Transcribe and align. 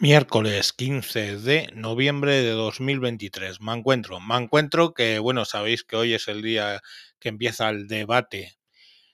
Miércoles 0.00 0.72
15 0.72 1.36
de 1.38 1.68
noviembre 1.72 2.42
de 2.42 2.50
2023. 2.50 3.60
Me 3.60 3.72
encuentro, 3.74 4.18
me 4.18 4.36
encuentro 4.36 4.92
que, 4.92 5.20
bueno, 5.20 5.44
sabéis 5.44 5.84
que 5.84 5.94
hoy 5.94 6.14
es 6.14 6.26
el 6.26 6.42
día 6.42 6.80
que 7.20 7.28
empieza 7.28 7.68
el 7.70 7.86
debate 7.86 8.58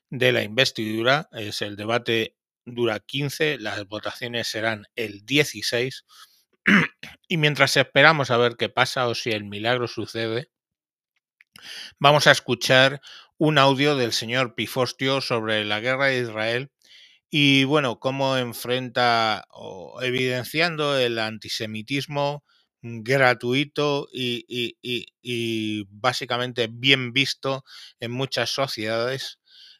de 0.09 0.33
la 0.33 0.43
investidura. 0.43 1.29
Es 1.33 1.61
el 1.63 1.77
debate 1.77 2.35
dura 2.65 2.99
15, 3.01 3.59
las 3.59 3.87
votaciones 3.89 4.49
serán 4.49 4.87
el 4.97 5.27
16. 5.27 6.07
y 7.29 7.37
mientras 7.37 7.77
esperamos 7.77 8.31
a 8.31 8.39
ver 8.39 8.57
qué 8.57 8.71
pasa 8.71 9.07
o 9.09 9.15
si 9.15 9.33
el 9.33 9.45
milagro 9.45 9.87
sucede, 9.87 10.51
vamos 11.99 12.27
a 12.27 12.31
escuchar 12.31 13.03
un 13.37 13.59
audio 13.59 13.97
del 13.97 14.13
señor 14.13 14.55
Pifostio 14.55 15.21
sobre 15.21 15.65
la 15.67 15.81
guerra 15.81 16.07
de 16.07 16.21
Israel 16.21 16.71
y 17.31 17.65
bueno, 17.65 18.01
cómo 18.01 18.37
enfrenta 18.37 19.47
o 19.51 20.03
evidenciando 20.03 20.99
el 20.99 21.19
antisemitismo 21.19 22.45
gratuito 22.83 24.09
y, 24.13 24.45
y, 24.49 24.77
y, 24.83 25.07
y, 25.23 25.87
básicamente 25.91 26.69
bien 26.71 27.13
visto 27.13 27.65
en 28.01 28.11
muchas 28.11 28.51
sociedades 28.51 29.39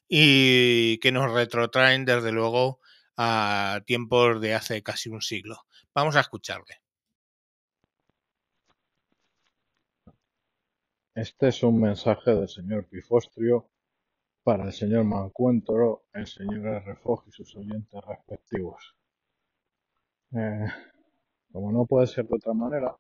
y 0.09 0.99
que 0.99 1.13
nos 1.13 1.33
retrotraen 1.33 2.05
desde 2.05 2.33
luego 2.33 2.81
a 3.17 3.81
tiempos 3.87 4.41
de 4.41 4.55
hace 4.55 4.83
casi 4.83 5.09
un 5.09 5.23
siglo. 5.23 5.59
Vamos 5.95 6.17
a 6.17 6.21
escucharle. 6.21 6.81
Este 11.15 11.49
es 11.49 11.63
un 11.63 11.81
mensaje 11.81 12.35
del 12.35 12.49
señor 12.49 12.87
Pifostrio 12.87 13.70
para 14.43 14.65
el 14.65 14.73
señor 14.73 15.05
Mancuentro, 15.05 16.05
el 16.13 16.27
señor 16.27 16.83
Refog 16.85 17.25
y 17.27 17.33
sus 17.33 17.55
oyentes 17.57 18.01
respectivos. 18.07 18.97
Eh, 20.33 20.67
como 21.53 21.73
no 21.73 21.87
puede 21.87 22.07
ser 22.07 22.27
de 22.27 22.37
otra 22.37 22.53
manera, 22.55 22.97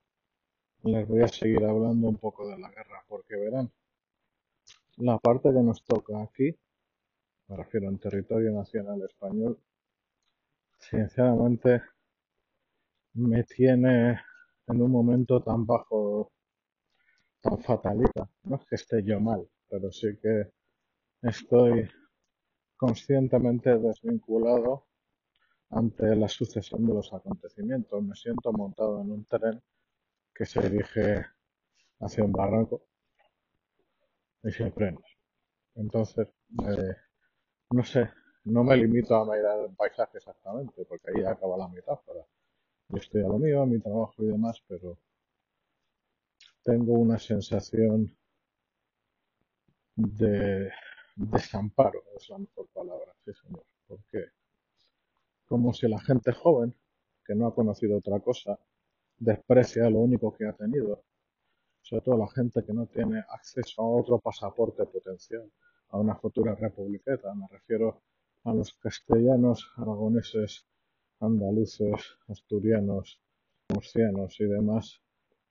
les 0.83 1.07
voy 1.07 1.23
a 1.23 1.29
seguir 1.29 1.65
hablando 1.65 2.09
un 2.09 2.16
poco 2.16 2.49
de 2.49 2.59
la 2.59 2.71
guerra, 2.71 3.05
porque 3.09 3.37
verán, 3.37 3.71
la 4.96 5.18
parte 5.18 5.52
que 5.52 5.63
nos 5.63 5.83
toca 5.85 6.23
aquí, 6.23 6.55
me 7.49 7.57
refiero 7.57 7.88
al 7.88 7.99
territorio 7.99 8.52
nacional 8.52 9.02
español, 9.02 9.59
sinceramente 10.79 11.83
me 13.15 13.45
tiene 13.45 14.21
en 14.66 14.83
un 14.83 14.91
momento 14.91 15.43
tan 15.43 15.66
bajo, 15.66 16.33
tan 17.41 17.59
fatalista. 17.59 18.29
No 18.45 18.57
es 18.57 18.65
que 18.66 18.74
esté 18.77 19.02
yo 19.02 19.21
mal, 19.21 19.49
pero 19.68 19.91
sí 19.91 20.16
que 20.23 20.51
Estoy 21.23 21.87
conscientemente 22.76 23.76
desvinculado 23.79 24.87
ante 25.71 26.16
la 26.16 26.29
sucesión 26.29 26.87
de 26.87 26.95
los 26.95 27.12
acontecimientos. 27.12 28.02
Me 28.02 28.15
siento 28.15 28.52
montado 28.52 29.02
en 29.02 29.12
un 29.12 29.24
tren 29.27 29.62
que 30.35 30.46
se 30.46 30.60
dirige 30.68 31.27
hacia 32.01 32.24
un 32.24 32.32
barranco 32.32 32.82
y 34.43 34.51
sin 34.51 34.73
frenos. 34.73 35.04
Entonces, 35.74 36.27
eh, 36.66 36.96
no 37.71 37.84
sé, 37.84 38.10
no 38.45 38.65
me 38.65 38.77
limito 38.79 39.15
a 39.15 39.24
mirar 39.24 39.60
el 39.60 39.74
paisaje 39.77 40.16
exactamente, 40.16 40.87
porque 40.87 41.10
ahí 41.15 41.24
acaba 41.24 41.59
la 41.59 41.68
metáfora. 41.68 42.24
Yo 42.88 42.96
estoy 42.96 43.23
a 43.23 43.29
lo 43.29 43.38
mío, 43.38 43.60
a 43.62 43.66
mi 43.66 43.79
trabajo 43.79 44.15
y 44.18 44.27
demás, 44.27 44.62
pero 44.66 44.99
tengo 46.65 46.95
una 46.95 47.18
sensación 47.18 48.16
de 49.96 50.71
desamparo 51.29 52.02
es 52.16 52.29
la 52.30 52.38
mejor 52.38 52.66
palabra, 52.73 53.15
sí 53.24 53.32
señor, 53.35 53.65
porque 53.87 54.24
como 55.46 55.73
si 55.73 55.88
la 55.88 56.01
gente 56.01 56.32
joven, 56.32 56.74
que 57.24 57.35
no 57.35 57.46
ha 57.46 57.54
conocido 57.54 57.99
otra 57.99 58.21
cosa, 58.21 58.59
desprecia 59.18 59.90
lo 59.90 59.99
único 59.99 60.35
que 60.35 60.46
ha 60.46 60.52
tenido, 60.52 61.04
sobre 61.82 62.02
todo 62.02 62.16
la 62.18 62.29
gente 62.29 62.65
que 62.65 62.73
no 62.73 62.87
tiene 62.87 63.24
acceso 63.29 63.82
a 63.82 63.87
otro 63.87 64.19
pasaporte 64.19 64.87
potencial, 64.87 65.50
a 65.91 65.99
una 65.99 66.15
futura 66.17 66.55
republiqueta, 66.55 67.34
me 67.34 67.47
refiero 67.49 68.03
a 68.45 68.55
los 68.55 68.72
castellanos, 68.75 69.71
aragoneses, 69.77 70.65
andaluces, 71.21 72.16
asturianos, 72.28 73.21
murcianos 73.69 74.41
y 74.41 74.45
demás, 74.45 75.00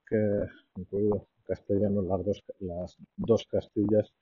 que, 0.08 0.48
incluido 0.76 1.28
castellanos, 1.44 2.06
las 2.06 2.26
dos, 2.26 2.44
las 2.60 2.98
dos 3.18 3.46
Castillas, 3.48 4.14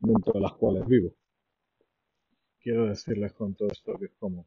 dentro 0.00 0.32
de 0.34 0.40
las 0.40 0.52
cuales 0.54 0.86
vivo. 0.86 1.14
Quiero 2.60 2.86
decirles 2.86 3.32
con 3.32 3.54
todo 3.54 3.68
esto 3.70 3.98
que 3.98 4.06
es 4.06 4.14
como 4.18 4.46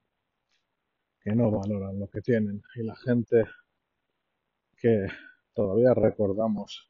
que 1.22 1.36
no 1.36 1.52
valoran 1.52 2.00
lo 2.00 2.08
que 2.10 2.22
tienen 2.22 2.62
y 2.76 2.84
la 2.84 2.96
gente 2.96 3.44
que 4.78 5.08
todavía 5.54 5.94
recordamos 5.94 6.90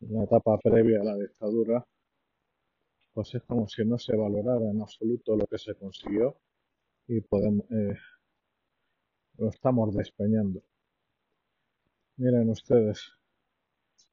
la 0.00 0.24
etapa 0.24 0.58
previa 0.58 1.00
a 1.02 1.04
la 1.04 1.16
dictadura, 1.16 1.86
pues 3.12 3.34
es 3.34 3.42
como 3.42 3.68
si 3.68 3.84
no 3.84 3.98
se 3.98 4.16
valorara 4.16 4.70
en 4.70 4.80
absoluto 4.80 5.36
lo 5.36 5.46
que 5.46 5.58
se 5.58 5.74
consiguió 5.74 6.40
y 7.06 7.20
podemos, 7.20 7.70
eh, 7.70 7.98
lo 9.36 9.50
estamos 9.50 9.94
despeñando. 9.94 10.62
Miren 12.16 12.48
ustedes 12.50 13.12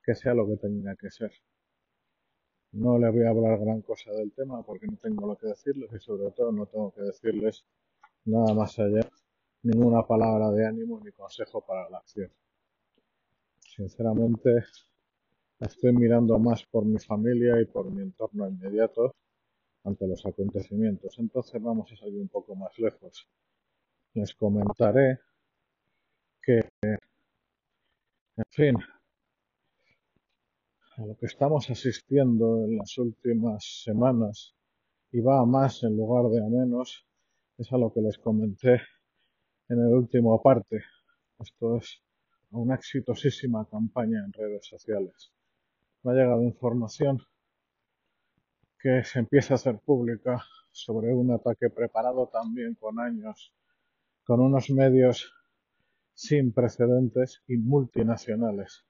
que 0.04 0.16
sea 0.16 0.34
lo 0.34 0.48
que 0.48 0.58
tenga 0.58 0.96
que 0.96 1.12
ser. 1.12 1.31
No 2.78 3.00
les 3.00 3.12
voy 3.12 3.24
a 3.24 3.30
hablar 3.30 3.60
gran 3.60 3.82
cosa 3.82 4.12
del 4.12 4.32
tema 4.34 4.62
porque 4.62 4.86
no 4.86 4.98
tengo 4.98 5.26
lo 5.26 5.36
que 5.36 5.48
decirles 5.48 5.90
y 5.94 6.00
sobre 6.00 6.30
todo 6.30 6.52
no 6.52 6.68
tengo 6.68 6.92
que 6.92 7.02
decirles 7.02 7.66
nada 8.26 8.54
más 8.54 8.78
allá, 8.78 9.02
ninguna 9.64 10.06
palabra 10.06 10.52
de 10.52 10.68
ánimo 10.68 11.02
ni 11.04 11.12
consejo 11.12 11.62
para 11.62 11.90
la 11.90 11.98
acción. 11.98 12.30
Sinceramente, 13.62 14.64
estoy 15.60 15.92
mirando 15.94 16.38
más 16.38 16.64
por 16.66 16.86
mi 16.86 17.00
familia 17.00 17.60
y 17.60 17.66
por 17.66 17.90
mi 17.90 18.04
entorno 18.04 18.48
inmediato 18.48 19.16
ante 19.84 20.06
los 20.06 20.24
acontecimientos. 20.28 21.18
Entonces 21.18 21.60
vamos 21.60 21.92
a 21.92 21.96
salir 21.96 22.22
un 22.22 22.28
poco 22.28 22.56
más 22.56 22.78
lejos. 22.78 23.28
Les 24.14 24.36
comentaré 24.36 25.20
que, 26.44 26.60
en 26.84 28.46
fin, 28.52 28.78
a 30.97 31.06
lo 31.06 31.16
que 31.16 31.28
estamos 31.28 31.69
asistiendo 31.69 32.66
en 32.66 32.78
las 32.78 32.97
últimas 32.97 33.84
semanas 33.84 34.56
y 35.12 35.19
va 35.22 35.40
a 35.40 35.46
más 35.46 35.84
en 35.84 35.96
lugar 35.96 36.31
de 36.31 36.44
a 36.44 36.50
menos 36.50 37.06
es 37.59 37.72
a 37.72 37.78
lo 37.78 37.94
que 37.94 38.02
les 38.02 38.18
comenté 38.18 38.81
en 39.69 39.80
el 39.80 39.94
último 39.94 40.41
parte. 40.41 40.84
Esto 41.38 41.78
es 41.78 42.02
una 42.50 42.74
exitosísima 42.74 43.68
campaña 43.69 44.24
en 44.25 44.34
redes 44.34 44.66
sociales. 44.66 45.31
Me 46.02 46.13
ha 46.13 46.16
llegado 46.16 46.41
información 46.41 47.19
que 48.80 49.03
se 49.03 49.19
empieza 49.19 49.53
a 49.53 49.56
hacer 49.56 49.78
pública 49.80 50.44
sobre 50.72 51.13
un 51.13 51.31
ataque 51.31 51.69
preparado 51.69 52.28
también 52.28 52.74
con 52.74 53.00
años, 53.00 53.53
con 54.25 54.40
unos 54.40 54.72
medios 54.72 55.31
sin 56.16 56.53
precedentes 56.53 57.44
y 57.47 57.57
multinacionales 57.57 58.87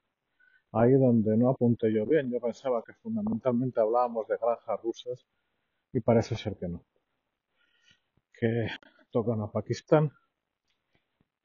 ahí 0.72 0.94
donde 0.94 1.38
no 1.38 1.50
apunté 1.50 1.92
yo 1.94 2.06
bien. 2.06 2.32
Yo 2.32 2.40
pensaba 2.40 2.84
que 2.84 2.94
fundamentalmente 2.94 3.80
hablábamos 3.80 4.28
de 4.28 4.38
granjas 4.38 4.82
rusas 4.82 5.26
y 5.94 6.00
parece 6.00 6.36
ser 6.36 6.58
que 6.58 6.68
no. 6.68 6.84
Que 8.34 8.68
tocan 9.12 9.42
a 9.42 9.52
Pakistán, 9.52 10.12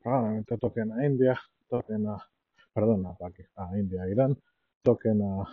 probablemente 0.03 0.59
toquen 0.59 0.93
a 0.93 1.07
India, 1.07 1.41
toquen 1.69 2.07
a, 2.09 2.17
perdón, 2.73 3.07
a, 3.07 3.17
a 3.57 3.79
India, 3.79 4.09
Irán, 4.09 4.37
toquen 4.83 5.23
a, 5.23 5.49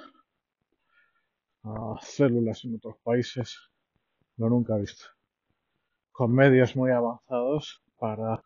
a 1.64 1.96
células 2.02 2.66
en 2.66 2.76
otros 2.76 2.98
países, 3.04 3.58
lo 4.38 4.50
nunca 4.50 4.76
he 4.76 4.82
visto. 4.82 5.06
Con 6.12 6.34
medios 6.34 6.76
muy 6.76 6.92
avanzados 6.92 7.82
para 7.98 8.44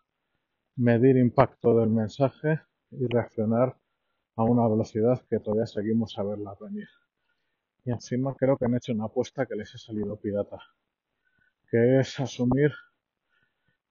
medir 0.76 1.18
impacto 1.18 1.78
del 1.80 1.90
mensaje 1.90 2.60
y 2.92 3.08
reaccionar 3.08 3.78
a 4.36 4.44
una 4.44 4.68
velocidad 4.68 5.22
que 5.30 5.40
todavía 5.40 5.66
seguimos 5.66 6.18
a 6.18 6.24
verla 6.24 6.56
venir. 6.60 6.88
Y 7.86 7.92
encima 7.92 8.36
creo 8.36 8.58
que 8.58 8.66
han 8.66 8.76
hecho 8.76 8.94
una 8.94 9.06
apuesta 9.06 9.46
que 9.46 9.56
les 9.56 9.74
ha 9.76 9.78
salido 9.78 10.20
pirata, 10.20 10.58
que 11.70 12.00
es 12.00 12.20
asumir 12.20 12.72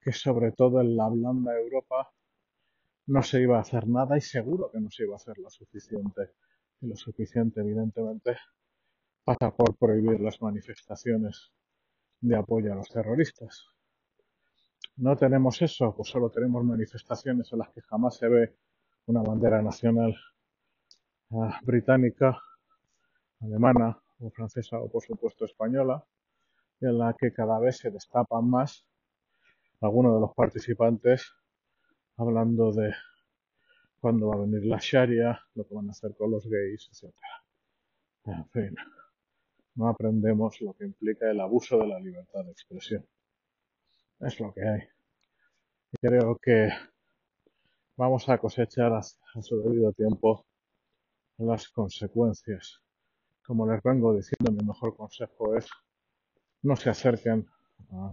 que 0.00 0.12
sobre 0.12 0.52
todo 0.52 0.80
en 0.80 0.96
la 0.96 1.08
blanda 1.08 1.56
Europa 1.56 2.12
no 3.06 3.22
se 3.22 3.40
iba 3.40 3.58
a 3.58 3.60
hacer 3.60 3.86
nada 3.88 4.16
y 4.16 4.20
seguro 4.20 4.70
que 4.70 4.80
no 4.80 4.90
se 4.90 5.04
iba 5.04 5.14
a 5.14 5.16
hacer 5.16 5.38
lo 5.38 5.50
suficiente. 5.50 6.30
Y 6.80 6.88
lo 6.88 6.96
suficiente, 6.96 7.60
evidentemente, 7.60 8.36
pasa 9.24 9.54
por 9.54 9.76
prohibir 9.76 10.20
las 10.20 10.42
manifestaciones 10.42 11.52
de 12.20 12.36
apoyo 12.36 12.72
a 12.72 12.76
los 12.76 12.88
terroristas. 12.88 13.66
No 14.96 15.16
tenemos 15.16 15.62
eso, 15.62 15.94
pues 15.96 16.08
solo 16.08 16.30
tenemos 16.30 16.64
manifestaciones 16.64 17.52
en 17.52 17.60
las 17.60 17.70
que 17.70 17.82
jamás 17.82 18.16
se 18.16 18.28
ve 18.28 18.56
una 19.06 19.22
bandera 19.22 19.62
nacional 19.62 20.14
británica, 21.62 22.38
alemana 23.40 24.00
o 24.20 24.30
francesa 24.30 24.78
o 24.78 24.90
por 24.90 25.02
supuesto 25.02 25.44
española, 25.44 26.04
en 26.80 26.98
la 26.98 27.14
que 27.18 27.32
cada 27.32 27.58
vez 27.58 27.78
se 27.78 27.90
destapan 27.90 28.48
más 28.48 28.86
algunos 29.80 30.14
de 30.14 30.20
los 30.20 30.34
participantes 30.34 31.32
hablando 32.16 32.72
de 32.72 32.94
cuándo 34.00 34.28
va 34.28 34.36
a 34.36 34.40
venir 34.46 34.64
la 34.66 34.78
Sharia, 34.80 35.40
lo 35.54 35.66
que 35.66 35.74
van 35.74 35.88
a 35.88 35.92
hacer 35.92 36.14
con 36.16 36.30
los 36.30 36.46
gays, 36.46 36.88
etc. 36.92 37.14
En 38.26 38.48
fin, 38.50 38.74
no 39.74 39.88
aprendemos 39.88 40.60
lo 40.60 40.74
que 40.74 40.84
implica 40.84 41.30
el 41.30 41.40
abuso 41.40 41.78
de 41.78 41.86
la 41.86 41.98
libertad 41.98 42.44
de 42.44 42.52
expresión. 42.52 43.06
Es 44.20 44.38
lo 44.38 44.52
que 44.52 44.62
hay. 44.62 44.80
Y 45.92 45.96
creo 46.00 46.38
que 46.40 46.68
vamos 47.96 48.28
a 48.28 48.38
cosechar 48.38 48.92
a, 48.92 49.02
su 49.02 49.62
debido 49.62 49.92
tiempo 49.92 50.46
las 51.38 51.68
consecuencias. 51.68 52.80
Como 53.46 53.70
les 53.70 53.82
vengo 53.82 54.14
diciendo, 54.14 54.52
mi 54.52 54.66
mejor 54.66 54.96
consejo 54.96 55.56
es 55.56 55.68
no 56.62 56.76
se 56.76 56.90
acerquen 56.90 57.48
a 57.90 58.12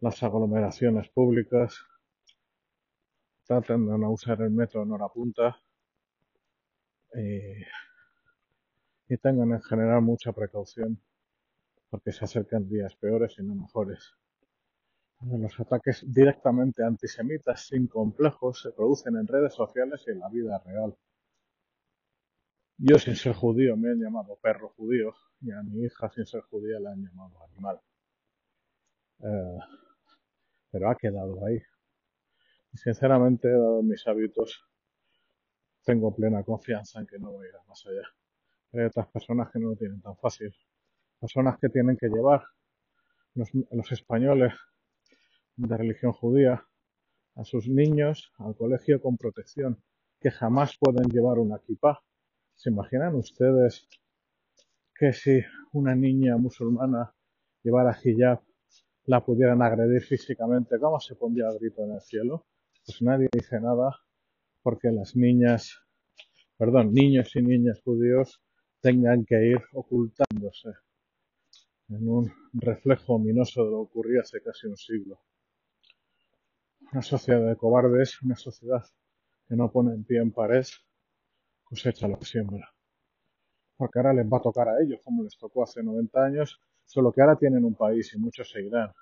las 0.00 0.22
aglomeraciones 0.22 1.08
públicas, 1.08 1.76
traten 3.46 3.86
de 3.86 3.98
no 3.98 4.10
usar 4.10 4.40
el 4.42 4.50
metro 4.50 4.82
en 4.82 4.92
hora 4.92 5.08
punta 5.08 5.60
eh, 7.14 7.64
y 9.08 9.16
tengan 9.18 9.52
en 9.52 9.62
general 9.62 10.02
mucha 10.02 10.32
precaución 10.32 11.00
porque 11.90 12.12
se 12.12 12.24
acercan 12.24 12.68
días 12.68 12.94
peores 12.96 13.36
y 13.38 13.42
no 13.42 13.54
mejores. 13.54 14.14
Los 15.20 15.58
ataques 15.58 16.04
directamente 16.06 16.84
antisemitas 16.84 17.66
sin 17.66 17.86
complejos 17.86 18.60
se 18.60 18.72
producen 18.72 19.16
en 19.16 19.26
redes 19.26 19.54
sociales 19.54 20.04
y 20.06 20.10
en 20.10 20.18
la 20.20 20.28
vida 20.28 20.62
real. 20.64 20.94
Yo 22.78 22.98
sin 22.98 23.16
ser 23.16 23.32
judío 23.32 23.76
me 23.76 23.90
han 23.90 24.00
llamado 24.00 24.36
perro 24.36 24.68
judío 24.76 25.14
y 25.40 25.50
a 25.50 25.62
mi 25.62 25.84
hija 25.84 26.10
sin 26.10 26.26
ser 26.26 26.42
judía 26.42 26.78
le 26.78 26.88
han 26.90 27.02
llamado 27.02 27.42
animal. 27.44 27.80
Eh, 29.20 29.58
pero 30.70 30.90
ha 30.90 30.96
quedado 30.96 31.44
ahí. 31.46 31.58
Y 32.72 32.76
sinceramente, 32.76 33.48
dado 33.48 33.82
mis 33.82 34.06
hábitos, 34.06 34.62
tengo 35.84 36.14
plena 36.14 36.44
confianza 36.44 37.00
en 37.00 37.06
que 37.06 37.18
no 37.18 37.32
voy 37.32 37.46
a 37.46 37.48
ir 37.48 37.54
más 37.66 37.86
allá. 37.86 38.06
Hay 38.74 38.84
otras 38.84 39.08
personas 39.08 39.50
que 39.50 39.58
no 39.58 39.70
lo 39.70 39.76
tienen 39.76 40.02
tan 40.02 40.16
fácil. 40.18 40.54
Personas 41.18 41.58
que 41.58 41.70
tienen 41.70 41.96
que 41.96 42.08
llevar 42.08 42.44
los 43.34 43.92
españoles 43.92 44.52
de 45.56 45.76
religión 45.76 46.12
judía 46.12 46.66
a 47.34 47.44
sus 47.44 47.68
niños 47.68 48.32
al 48.38 48.54
colegio 48.56 49.00
con 49.00 49.16
protección, 49.16 49.82
que 50.20 50.30
jamás 50.30 50.76
pueden 50.78 51.08
llevar 51.10 51.38
una 51.38 51.58
kippah. 51.58 52.00
¿Se 52.54 52.70
imaginan 52.70 53.14
ustedes 53.14 53.88
que 54.94 55.12
si 55.12 55.42
una 55.72 55.94
niña 55.94 56.36
musulmana 56.36 57.14
llevara 57.62 57.98
hijab 58.02 58.40
la 59.04 59.24
pudieran 59.24 59.62
agredir 59.62 60.02
físicamente, 60.02 60.78
¿cómo 60.80 60.98
se 60.98 61.14
pondría 61.14 61.48
el 61.48 61.58
grito 61.58 61.84
en 61.84 61.92
el 61.92 62.00
cielo? 62.00 62.46
Pues 62.84 63.02
nadie 63.02 63.28
dice 63.32 63.60
nada 63.60 63.94
porque 64.62 64.90
las 64.90 65.14
niñas, 65.14 65.78
perdón, 66.56 66.92
niños 66.92 67.34
y 67.36 67.42
niñas 67.42 67.80
judíos 67.82 68.42
tengan 68.80 69.24
que 69.24 69.48
ir 69.48 69.62
ocultándose 69.72 70.70
en 71.88 72.08
un 72.08 72.32
reflejo 72.52 73.14
ominoso 73.14 73.64
de 73.64 73.70
lo 73.70 73.80
ocurría 73.80 74.22
hace 74.22 74.42
casi 74.42 74.66
un 74.66 74.76
siglo. 74.76 75.20
Una 76.92 77.02
sociedad 77.02 77.46
de 77.46 77.56
cobardes, 77.56 78.22
una 78.22 78.36
sociedad 78.36 78.84
que 79.48 79.56
no 79.56 79.70
pone 79.70 79.94
en 79.94 80.04
pie 80.04 80.18
en 80.20 80.32
pared, 80.32 80.64
cosecha 81.64 82.06
lo 82.06 82.18
que 82.18 82.24
siembra. 82.24 82.72
Porque 83.76 83.98
ahora 83.98 84.14
les 84.14 84.26
va 84.26 84.38
a 84.38 84.42
tocar 84.42 84.68
a 84.68 84.80
ellos, 84.80 85.00
como 85.04 85.24
les 85.24 85.36
tocó 85.36 85.64
hace 85.64 85.82
90 85.82 86.24
años, 86.24 86.60
solo 86.84 87.12
que 87.12 87.20
ahora 87.20 87.36
tienen 87.36 87.64
un 87.64 87.74
país 87.74 88.14
y 88.14 88.18
muchos 88.18 88.50
seguirán. 88.50 88.92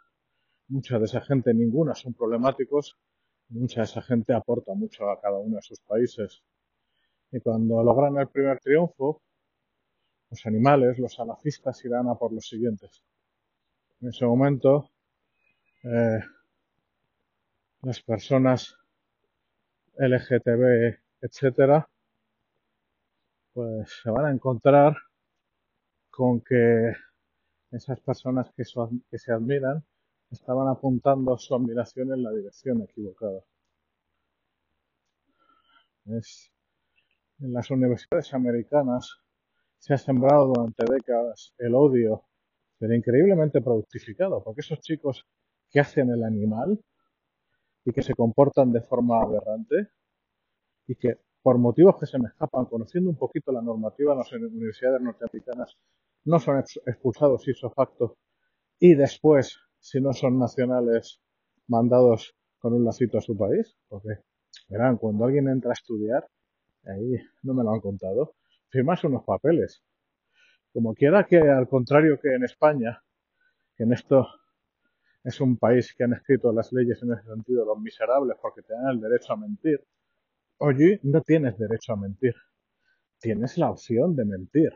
Mucha 0.69 0.99
de 0.99 1.05
esa 1.05 1.21
gente, 1.21 1.53
ninguna 1.53 1.95
son 1.95 2.15
problemáticos, 2.15 2.99
mucha 3.51 3.81
de 3.81 3.85
esa 3.85 4.03
gente 4.03 4.33
aporta 4.33 4.75
mucho 4.75 5.11
a 5.11 5.21
cada 5.21 5.39
uno 5.39 5.57
de 5.57 5.63
sus 5.63 5.81
países. 5.81 6.43
Y 7.31 7.41
cuando 7.41 7.83
logran 7.83 8.17
el 8.17 8.29
primer 8.29 8.59
triunfo, 8.61 9.23
los 10.31 10.47
animales, 10.47 10.99
los 10.99 11.13
salafistas 11.13 11.85
irán 11.85 12.09
a 12.09 12.15
por 12.15 12.33
los 12.33 12.49
siguientes. 12.49 13.03
En 14.01 14.09
ese 14.09 14.25
momento, 14.25 14.91
eh, 15.85 16.21
las 17.85 18.01
personas 18.01 18.77
LGTB, 19.97 20.99
etcétera, 21.21 21.89
pues 23.53 23.91
se 24.03 24.11
van 24.11 24.27
a 24.27 24.31
encontrar 24.33 24.97
con 26.11 26.41
que 26.41 26.93
esas 27.71 28.01
personas 28.01 28.51
que, 28.57 28.65
se 28.65 29.33
admiran 29.33 29.85
estaban 30.31 30.69
apuntando 30.69 31.37
su 31.37 31.55
admiración 31.55 32.13
en 32.13 32.23
la 32.23 32.31
dirección 32.33 32.83
equivocada. 32.83 33.41
En 36.07 37.53
las 37.53 37.71
universidades 37.71 38.33
americanas 38.33 39.19
se 39.79 39.95
ha 39.95 39.99
sembrado 39.99 40.47
durante 40.47 40.85
décadas 40.91 41.55
el 41.59 41.75
odio, 41.75 42.25
pero 42.79 42.95
increíblemente 42.95 43.61
productificado, 43.61 44.43
porque 44.43 44.63
esos 44.63 44.81
chicos 44.81 45.27
que 45.71 45.81
hacen 45.81 46.11
el 46.11 46.25
animal 46.25 46.81
y 47.85 47.93
que 47.93 48.03
se 48.03 48.15
comportan 48.15 48.73
de 48.73 48.81
forma 48.81 49.23
aberrante 49.23 49.91
y 50.87 50.97
que 50.97 51.19
por 51.43 51.59
motivos 51.59 51.97
que 51.99 52.07
se 52.07 52.19
me 52.19 52.29
escapan, 52.29 52.65
conociendo 52.65 53.11
un 53.11 53.17
poquito 53.17 53.53
la 53.53 53.61
normativa 53.61 54.13
en 54.13 54.19
las 54.19 54.33
universidades 54.33 55.03
norteamericanas, 55.03 55.77
no 56.25 56.39
son 56.39 56.59
expulsados 56.87 57.47
ipso 57.47 57.71
facto 57.71 58.17
y 58.79 58.95
después, 58.95 59.59
si 59.79 60.01
no 60.01 60.13
son 60.13 60.39
nacionales, 60.39 61.21
mandados 61.69 62.35
con 62.59 62.73
un 62.73 62.85
lacito 62.85 63.19
a 63.19 63.21
su 63.21 63.37
país. 63.37 63.77
Porque, 63.89 64.21
verán, 64.69 64.97
cuando 64.97 65.25
alguien 65.25 65.49
entra 65.49 65.71
a 65.71 65.75
estudiar, 65.75 66.27
ahí 66.87 67.17
no 67.43 67.55
me 67.55 67.63
lo 67.63 67.73
han 67.73 67.81
contado, 67.81 68.35
firmas 68.69 69.05
unos 69.05 69.25
papeles. 69.25 69.83
Como 70.73 70.95
quiera 70.95 71.25
que, 71.25 71.39
al 71.39 71.69
contrario 71.69 72.19
que 72.21 72.35
en 72.35 72.45
España, 72.45 73.03
que 73.77 73.85
en 73.85 73.93
esto 73.93 74.27
es 75.25 75.41
un 75.41 75.57
país 75.57 75.95
que 75.95 76.05
han 76.05 76.13
escrito 76.13 76.53
las 76.53 76.71
leyes 76.73 77.03
en 77.03 77.13
ese 77.13 77.23
sentido, 77.23 77.65
los 77.65 77.81
miserables, 77.81 78.37
porque 78.41 78.63
te 78.63 78.75
dan 78.75 78.89
el 78.91 79.01
derecho 79.01 79.33
a 79.33 79.37
mentir. 79.37 79.83
Oye, 80.59 81.01
no 81.03 81.23
tienes 81.23 81.59
derecho 81.59 81.95
a 81.95 81.97
mentir. 81.97 82.35
Tienes 83.19 83.57
la 83.57 83.71
opción 83.71 84.15
de 84.15 84.27
mentir. 84.27 84.73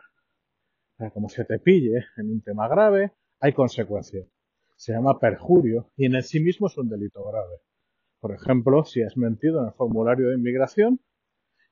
como 1.13 1.29
se 1.29 1.45
te 1.45 1.59
pille 1.59 2.07
en 2.17 2.31
un 2.31 2.41
tema 2.41 2.67
grave, 2.67 3.13
hay 3.41 3.53
consecuencias. 3.53 4.27
Se 4.77 4.93
llama 4.93 5.19
perjurio 5.19 5.91
y 5.97 6.07
en 6.07 6.23
sí 6.23 6.41
mismo 6.41 6.69
es 6.69 6.79
un 6.79 6.89
delito 6.89 7.23
grave. 7.25 7.61
Por 8.19 8.33
ejemplo, 8.33 8.85
si 8.85 9.03
has 9.03 9.17
mentido 9.17 9.61
en 9.61 9.67
el 9.67 9.73
formulario 9.75 10.29
de 10.29 10.37
inmigración, 10.37 10.99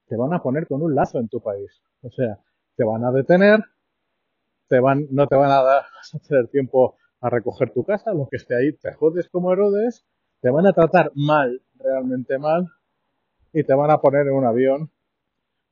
te 0.06 0.16
van 0.16 0.34
a 0.34 0.42
poner 0.42 0.66
con 0.68 0.82
un 0.82 0.94
lazo 0.94 1.18
en 1.18 1.28
tu 1.28 1.40
país. 1.40 1.82
O 2.02 2.10
sea, 2.10 2.38
te 2.76 2.84
van 2.84 3.04
a 3.04 3.10
detener, 3.10 3.64
te 4.68 4.80
van, 4.80 5.06
no 5.10 5.26
te 5.26 5.34
van 5.34 5.50
a 5.50 5.62
dar 5.62 5.84
a 5.84 5.88
hacer 6.16 6.48
tiempo 6.48 6.96
a 7.20 7.30
recoger 7.30 7.72
tu 7.72 7.84
casa, 7.84 8.12
lo 8.12 8.28
que 8.28 8.36
esté 8.36 8.54
ahí, 8.54 8.72
te 8.72 8.92
jodes 8.92 9.28
como 9.28 9.52
Herodes, 9.52 10.04
te 10.40 10.50
van 10.50 10.66
a 10.66 10.72
tratar 10.72 11.12
mal, 11.14 11.62
realmente 11.78 12.38
mal, 12.38 12.68
y 13.52 13.64
te 13.64 13.74
van 13.74 13.90
a 13.90 13.98
poner 13.98 14.26
en 14.26 14.34
un 14.34 14.44
avión 14.44 14.90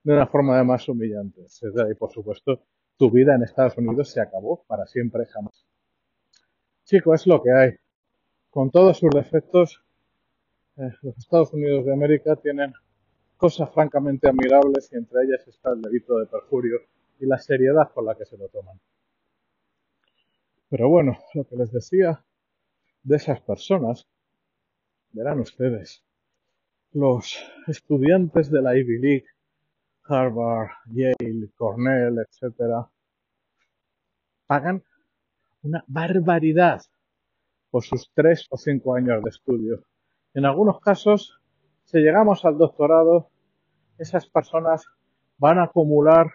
de 0.03 0.13
una 0.13 0.27
forma 0.27 0.57
de 0.57 0.65
más 0.65 0.89
humillante. 0.89 1.47
Y 1.91 1.95
por 1.95 2.13
supuesto, 2.13 2.61
tu 2.97 3.11
vida 3.11 3.35
en 3.35 3.43
Estados 3.43 3.77
Unidos 3.77 4.11
se 4.11 4.21
acabó 4.21 4.65
para 4.67 4.87
siempre, 4.87 5.27
jamás. 5.27 5.67
Chico, 6.85 7.15
es 7.15 7.27
lo 7.27 7.43
que 7.43 7.53
hay. 7.53 7.71
Con 8.51 8.71
todos 8.71 8.99
sus 8.99 9.11
defectos, 9.11 9.83
eh, 10.77 10.91
los 11.03 11.19
Estados 11.19 11.53
Unidos 11.53 11.85
de 11.87 11.93
América 11.93 12.37
tienen 12.37 12.73
cosas 13.37 13.73
francamente 13.73 14.29
admirables 14.29 14.91
y 14.93 14.97
entre 14.97 15.25
ellas 15.25 15.47
está 15.47 15.73
el 15.73 15.83
delito 15.83 16.19
de 16.19 16.27
perjurio 16.27 16.79
y 17.19 17.27
la 17.27 17.39
seriedad 17.39 17.91
con 17.93 18.07
la 18.07 18.15
que 18.15 18.25
se 18.25 18.37
lo 18.37 18.49
toman. 18.49 18.79
Pero 20.77 20.89
bueno, 20.89 21.17
lo 21.35 21.47
que 21.47 21.55
les 21.55 21.71
decía 21.71 22.25
de 23.05 23.15
esas 23.15 23.41
personas, 23.43 24.09
verán 25.13 25.39
ustedes, 25.39 26.03
los 26.91 27.39
estudiantes 27.69 28.51
de 28.51 28.61
la 28.61 28.77
Ivy 28.77 28.99
League, 28.99 29.27
Harvard, 30.03 30.71
Yale, 30.87 31.49
Cornell, 31.57 32.19
etcétera, 32.19 32.91
pagan 34.49 34.83
una 35.63 35.85
barbaridad 35.87 36.83
por 37.71 37.85
sus 37.85 38.11
tres 38.13 38.49
o 38.51 38.57
cinco 38.57 38.97
años 38.97 39.23
de 39.23 39.31
estudio. 39.31 39.85
En 40.35 40.45
algunos 40.45 40.81
casos, 40.81 41.39
si 41.85 41.99
llegamos 41.99 42.45
al 42.45 42.59
doctorado, 42.59 43.29
esas 43.97 44.27
personas 44.27 44.85
van 45.39 45.61
a 45.61 45.67
acumular 45.67 46.33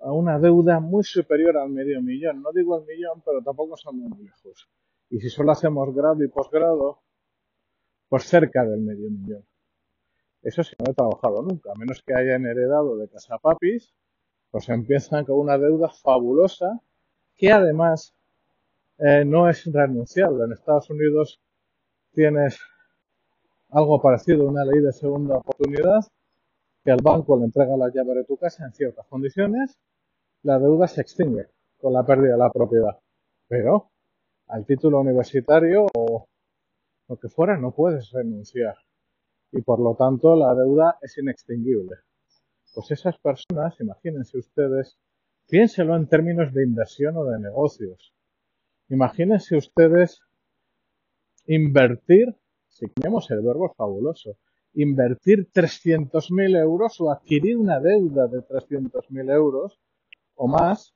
a 0.00 0.12
una 0.12 0.38
deuda 0.38 0.80
muy 0.80 1.04
superior 1.04 1.58
al 1.58 1.70
medio 1.70 2.00
millón. 2.02 2.42
No 2.42 2.50
digo 2.52 2.78
el 2.78 2.86
millón, 2.86 3.22
pero 3.24 3.42
tampoco 3.42 3.76
son 3.76 3.98
muy 3.98 4.24
lejos. 4.24 4.68
Y 5.10 5.20
si 5.20 5.28
solo 5.28 5.52
hacemos 5.52 5.94
grado 5.94 6.22
y 6.24 6.28
posgrado, 6.28 7.02
pues 8.08 8.24
cerca 8.24 8.64
del 8.64 8.80
medio 8.80 9.10
millón. 9.10 9.44
Eso 10.42 10.64
sí 10.64 10.74
no 10.78 10.90
he 10.90 10.94
trabajado 10.94 11.42
nunca, 11.42 11.70
a 11.72 11.78
menos 11.78 12.02
que 12.02 12.14
hayan 12.14 12.46
heredado 12.46 12.96
de 12.96 13.08
casa 13.08 13.38
papis, 13.38 13.92
pues 14.50 14.68
empiezan 14.70 15.24
con 15.24 15.38
una 15.38 15.58
deuda 15.58 15.90
fabulosa 15.90 16.80
que 17.36 17.52
además 17.52 18.14
eh, 18.98 19.24
no 19.24 19.48
es 19.48 19.64
renunciable. 19.70 20.44
En 20.44 20.52
Estados 20.52 20.88
Unidos 20.90 21.40
tienes 22.12 22.58
algo 23.70 24.00
parecido 24.00 24.46
a 24.46 24.50
una 24.50 24.64
ley 24.64 24.80
de 24.80 24.92
segunda 24.92 25.36
oportunidad, 25.36 26.00
que 26.84 26.90
el 26.90 27.02
banco 27.02 27.36
le 27.36 27.44
entrega 27.44 27.76
la 27.76 27.90
llave 27.92 28.14
de 28.14 28.24
tu 28.24 28.36
casa 28.36 28.64
en 28.64 28.72
ciertas 28.72 29.06
condiciones, 29.06 29.78
la 30.42 30.58
deuda 30.58 30.88
se 30.88 31.02
extingue 31.02 31.48
con 31.78 31.92
la 31.92 32.04
pérdida 32.04 32.32
de 32.32 32.38
la 32.38 32.50
propiedad. 32.50 32.98
Pero 33.48 33.90
al 34.48 34.64
título 34.64 35.00
universitario 35.00 35.86
o 35.94 36.26
lo 37.08 37.16
que 37.16 37.28
fuera 37.28 37.56
no 37.56 37.72
puedes 37.72 38.10
renunciar 38.10 38.76
y 39.52 39.62
por 39.62 39.80
lo 39.80 39.96
tanto 39.96 40.36
la 40.36 40.54
deuda 40.54 40.98
es 41.02 41.18
inextinguible. 41.18 41.96
Pues 42.74 42.90
esas 42.92 43.18
personas, 43.18 43.80
imagínense 43.80 44.38
ustedes, 44.38 44.96
piénselo 45.48 45.96
en 45.96 46.06
términos 46.06 46.54
de 46.54 46.62
inversión 46.62 47.16
o 47.16 47.24
de 47.24 47.40
negocios. 47.40 48.14
Imagínense 48.88 49.56
ustedes 49.56 50.20
invertir, 51.46 52.36
si 52.68 52.86
tenemos 52.88 53.30
el 53.30 53.40
verbo 53.42 53.74
fabuloso, 53.76 54.36
invertir 54.74 55.50
300.000 55.52 56.60
euros 56.60 57.00
o 57.00 57.10
adquirir 57.10 57.56
una 57.56 57.80
deuda 57.80 58.28
de 58.28 58.38
300.000 58.38 59.34
euros 59.34 59.80
o 60.42 60.48
más 60.48 60.94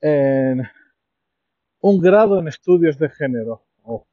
en 0.00 0.62
un 1.80 2.00
grado 2.00 2.38
en 2.38 2.48
estudios 2.48 2.98
de 2.98 3.10
género 3.10 3.66
o 3.82 4.06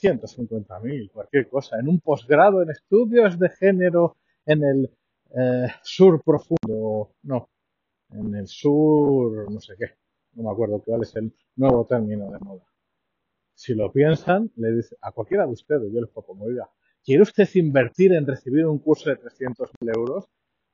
150.000, 0.00 1.10
cualquier 1.10 1.48
cosa, 1.48 1.80
en 1.80 1.88
un 1.88 1.98
posgrado 1.98 2.62
en 2.62 2.70
estudios 2.70 3.36
de 3.36 3.48
género 3.48 4.16
en 4.46 4.62
el 4.62 4.90
eh, 5.36 5.66
sur 5.82 6.22
profundo, 6.22 7.16
no, 7.22 7.50
en 8.10 8.34
el 8.36 8.46
sur, 8.46 9.50
no 9.50 9.60
sé 9.60 9.74
qué, 9.76 9.86
no 10.34 10.44
me 10.44 10.52
acuerdo 10.52 10.80
cuál 10.84 11.02
es 11.02 11.16
el 11.16 11.34
nuevo 11.56 11.84
término 11.84 12.30
de 12.30 12.38
moda. 12.38 12.64
Si 13.54 13.74
lo 13.74 13.90
piensan, 13.90 14.52
le 14.54 14.70
dice 14.76 14.96
a 15.02 15.10
cualquiera 15.10 15.46
de 15.46 15.52
ustedes, 15.52 15.92
yo 15.92 16.00
les 16.00 16.10
propongo, 16.10 16.44
oiga, 16.44 16.70
¿quiere 17.04 17.22
usted 17.22 17.48
invertir 17.54 18.12
en 18.12 18.24
recibir 18.24 18.66
un 18.66 18.78
curso 18.78 19.10
de 19.10 19.16
300.000 19.16 19.96
euros? 19.96 20.30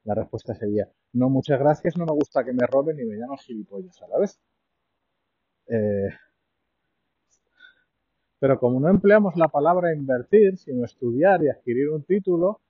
La 0.06 0.14
respuesta 0.14 0.54
sería, 0.54 0.88
no, 1.14 1.28
muchas 1.28 1.58
gracias, 1.58 1.96
no 1.96 2.06
me 2.06 2.12
gusta 2.12 2.44
que 2.44 2.52
me 2.52 2.64
roben 2.64 3.00
y 3.00 3.04
me 3.04 3.16
llaman 3.16 3.38
gilipollas 3.38 4.00
a 4.02 4.06
la 4.06 4.18
vez. 4.20 4.38
Eh, 5.66 6.08
pero 8.38 8.56
como 8.60 8.78
no 8.78 8.88
empleamos 8.88 9.34
la 9.34 9.48
palabra 9.48 9.92
invertir, 9.92 10.56
sino 10.58 10.84
estudiar 10.84 11.42
y 11.42 11.48
adquirir 11.48 11.88
un 11.88 12.04
título, 12.04 12.60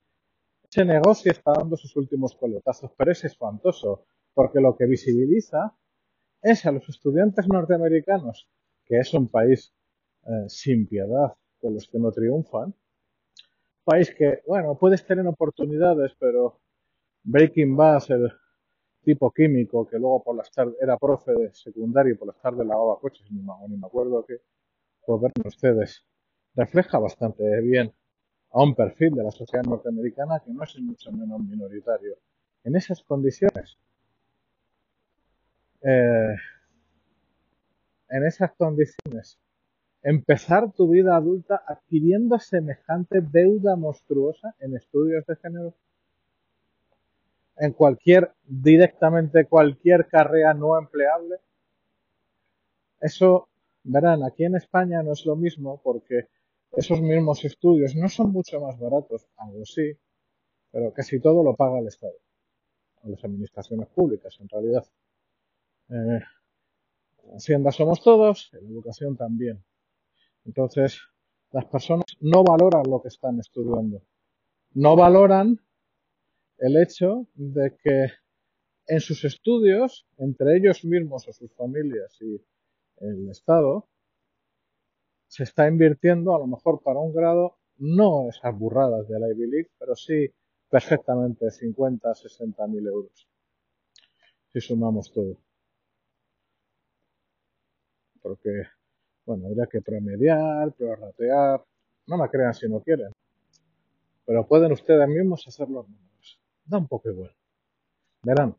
ese 0.67 0.83
negocio 0.83 1.31
está 1.31 1.53
dando 1.53 1.77
sus 1.77 1.95
últimos 1.95 2.35
coletazos, 2.35 2.91
pero 2.97 3.11
es 3.11 3.23
espantoso, 3.23 4.07
porque 4.33 4.59
lo 4.59 4.75
que 4.75 4.87
visibiliza 4.87 5.77
es 6.41 6.65
a 6.65 6.71
los 6.71 6.89
estudiantes 6.89 7.47
norteamericanos, 7.47 8.49
que 8.83 8.97
es 8.97 9.13
un 9.13 9.27
país 9.27 9.75
eh, 10.25 10.45
sin 10.47 10.87
piedad 10.87 11.35
con 11.59 11.75
los 11.75 11.87
que 11.87 11.99
no 11.99 12.11
triunfan, 12.11 12.73
país 13.83 14.09
que, 14.15 14.41
bueno, 14.47 14.75
puedes 14.75 15.05
tener 15.05 15.27
oportunidades, 15.27 16.13
pero 16.19 16.59
Breaking 17.29 17.75
Bad, 17.75 18.03
el 18.11 18.31
tipo 19.03 19.31
químico 19.31 19.85
que 19.85 19.99
luego 19.99 20.23
por 20.23 20.37
las 20.37 20.49
tardes 20.49 20.75
era 20.81 20.97
profe 20.97 21.33
de 21.33 21.53
secundario 21.53 22.13
y 22.13 22.17
por 22.17 22.27
las 22.29 22.39
tardes 22.39 22.65
lavaba 22.65 23.01
coches, 23.01 23.29
ni 23.29 23.41
me, 23.41 23.85
acuerdo 23.85 24.25
que, 24.25 24.37
pues 25.05 25.21
ver 25.21 25.33
ustedes, 25.45 26.05
refleja 26.55 26.99
bastante 26.99 27.43
bien 27.59 27.93
a 28.51 28.63
un 28.63 28.73
perfil 28.73 29.11
de 29.11 29.25
la 29.25 29.31
sociedad 29.31 29.65
norteamericana 29.65 30.39
que 30.39 30.53
no 30.53 30.63
es 30.63 30.79
mucho 30.79 31.11
menos 31.11 31.41
minoritario. 31.41 32.15
En 32.63 32.77
esas 32.77 33.03
condiciones, 33.03 33.77
eh, 35.81 36.33
en 38.07 38.25
esas 38.25 38.53
condiciones, 38.53 39.37
empezar 40.01 40.71
tu 40.71 40.87
vida 40.87 41.17
adulta 41.17 41.61
adquiriendo 41.67 42.39
semejante 42.39 43.19
deuda 43.19 43.75
monstruosa 43.75 44.55
en 44.59 44.77
estudios 44.77 45.25
de 45.25 45.35
género, 45.35 45.75
en 47.59 47.73
cualquier, 47.73 48.33
directamente 48.43 49.45
cualquier 49.45 50.07
carrera 50.07 50.53
no 50.53 50.77
empleable, 50.77 51.37
eso, 52.99 53.49
verán, 53.83 54.23
aquí 54.23 54.43
en 54.43 54.55
España 54.55 55.03
no 55.03 55.13
es 55.13 55.25
lo 55.25 55.35
mismo 55.35 55.81
porque 55.83 56.27
esos 56.71 57.01
mismos 57.01 57.43
estudios 57.45 57.95
no 57.95 58.09
son 58.09 58.31
mucho 58.31 58.59
más 58.59 58.79
baratos, 58.79 59.27
algo 59.37 59.65
sí, 59.65 59.97
pero 60.71 60.93
casi 60.93 61.19
todo 61.19 61.43
lo 61.43 61.55
paga 61.55 61.79
el 61.79 61.87
Estado, 61.87 62.17
o 63.01 63.09
las 63.09 63.23
administraciones 63.23 63.87
públicas 63.89 64.37
en 64.39 64.49
realidad. 64.49 64.85
Eh, 65.89 66.19
Hacienda 67.35 67.71
somos 67.71 68.01
todos, 68.01 68.49
en 68.53 68.67
educación 68.67 69.17
también. 69.17 69.63
Entonces, 70.45 71.01
las 71.51 71.65
personas 71.65 72.05
no 72.21 72.43
valoran 72.43 72.83
lo 72.89 73.01
que 73.01 73.09
están 73.09 73.39
estudiando. 73.39 74.01
No 74.73 74.95
valoran 74.95 75.59
el 76.57 76.81
hecho 76.81 77.27
de 77.35 77.75
que 77.83 78.07
en 78.87 78.99
sus 78.99 79.23
estudios, 79.25 80.07
entre 80.17 80.57
ellos 80.57 80.83
mismos 80.85 81.27
o 81.27 81.33
sus 81.33 81.53
familias 81.53 82.17
y 82.21 82.41
el 82.99 83.29
Estado, 83.29 83.87
se 85.27 85.43
está 85.43 85.67
invirtiendo 85.67 86.33
a 86.33 86.39
lo 86.39 86.47
mejor 86.47 86.81
para 86.81 86.99
un 86.99 87.13
grado, 87.13 87.57
no 87.77 88.29
esas 88.29 88.57
burradas 88.57 89.07
de 89.07 89.19
la 89.19 89.29
Ivy 89.29 89.51
League, 89.51 89.71
pero 89.77 89.95
sí 89.95 90.31
perfectamente 90.69 91.51
50, 91.51 92.15
60 92.15 92.67
mil 92.67 92.87
euros. 92.87 93.27
Si 94.53 94.61
sumamos 94.61 95.11
todo. 95.11 95.37
Porque, 98.21 98.63
bueno, 99.25 99.47
habría 99.47 99.67
que 99.67 99.81
promediar, 99.81 100.73
prorratear. 100.73 101.63
No 102.07 102.17
me 102.17 102.29
crean 102.29 102.53
si 102.53 102.67
no 102.67 102.81
quieren. 102.81 103.11
Pero 104.25 104.47
pueden 104.47 104.71
ustedes 104.71 105.07
mismos 105.07 105.47
hacer 105.47 105.69
los 105.69 105.87
números. 105.87 106.06
Da 106.69 106.77
un 106.77 106.87
poco 106.87 107.09
igual. 107.09 107.33
Verán. 108.23 108.55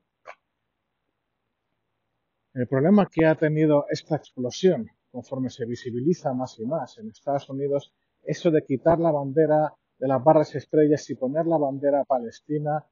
El 2.55 2.67
problema 2.67 3.07
que 3.07 3.27
ha 3.27 3.35
tenido 3.35 3.85
esta 3.91 4.17
explosión 4.17 4.88
conforme 5.11 5.50
se 5.50 5.65
visibiliza 5.65 6.33
más 6.33 6.59
y 6.59 6.67
más 6.67 6.99
en 6.99 7.09
Estados 7.09 7.49
Unidos, 7.49 7.93
eso 8.23 8.50
de 8.50 8.62
quitar 8.62 8.99
la 8.99 9.11
bandera 9.11 9.75
de 9.99 10.09
las 10.09 10.23
barras 10.23 10.55
estrellas 10.55 11.09
y 11.11 11.15
poner 11.17 11.47
la 11.47 11.59
bandera 11.59 12.05
palestina, 12.05 12.85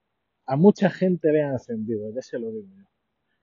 a 0.47 0.57
mucha 0.57 0.91
gente 0.91 1.33
le 1.33 1.43
ha 1.43 1.53
encendido, 1.53 2.11
ya 2.13 2.23
se 2.23 2.39
lo 2.39 2.51
digo 2.51 2.69
yo. 2.77 2.85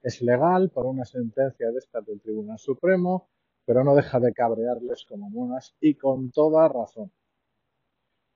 Es 0.01 0.21
legal 0.21 0.69
por 0.69 0.85
una 0.85 1.05
sentencia 1.05 1.71
de 1.71 1.77
esta 1.77 2.01
del 2.01 2.19
Tribunal 2.21 2.59
Supremo, 2.59 3.29
pero 3.65 3.83
no 3.83 3.95
deja 3.95 4.19
de 4.19 4.33
cabrearles 4.33 5.05
como 5.07 5.29
monas 5.29 5.75
y 5.79 5.95
con 5.95 6.31
toda 6.31 6.67
razón. 6.67 7.11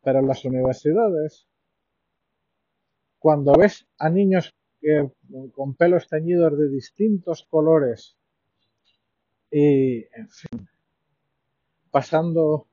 Pero 0.01 0.21
las 0.21 0.45
universidades, 0.45 1.47
cuando 3.19 3.53
ves 3.53 3.87
a 3.97 4.09
niños 4.09 4.53
con 5.53 5.75
pelos 5.75 6.07
teñidos 6.07 6.57
de 6.57 6.69
distintos 6.69 7.43
colores 7.49 8.15
y, 9.51 9.97
en 10.15 10.29
fin, 10.29 10.69
pasando 11.91 12.67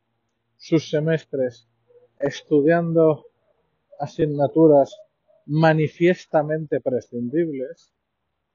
sus 0.57 0.91
semestres 0.91 1.69
estudiando 2.19 3.27
asignaturas 3.99 4.97
manifiestamente 5.47 6.81
prescindibles, 6.81 7.93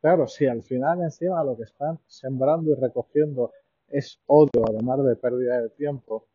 claro, 0.01 0.27
si 0.27 0.47
al 0.47 0.63
final 0.63 1.01
encima 1.01 1.43
lo 1.43 1.55
que 1.57 1.63
están 1.63 1.99
sembrando 2.07 2.71
y 2.71 2.75
recogiendo 2.75 3.51
es 3.87 4.19
odio, 4.25 4.63
además 4.67 5.03
de 5.03 5.15
pérdida 5.15 5.61
de 5.61 5.69
tiempo, 5.69 6.27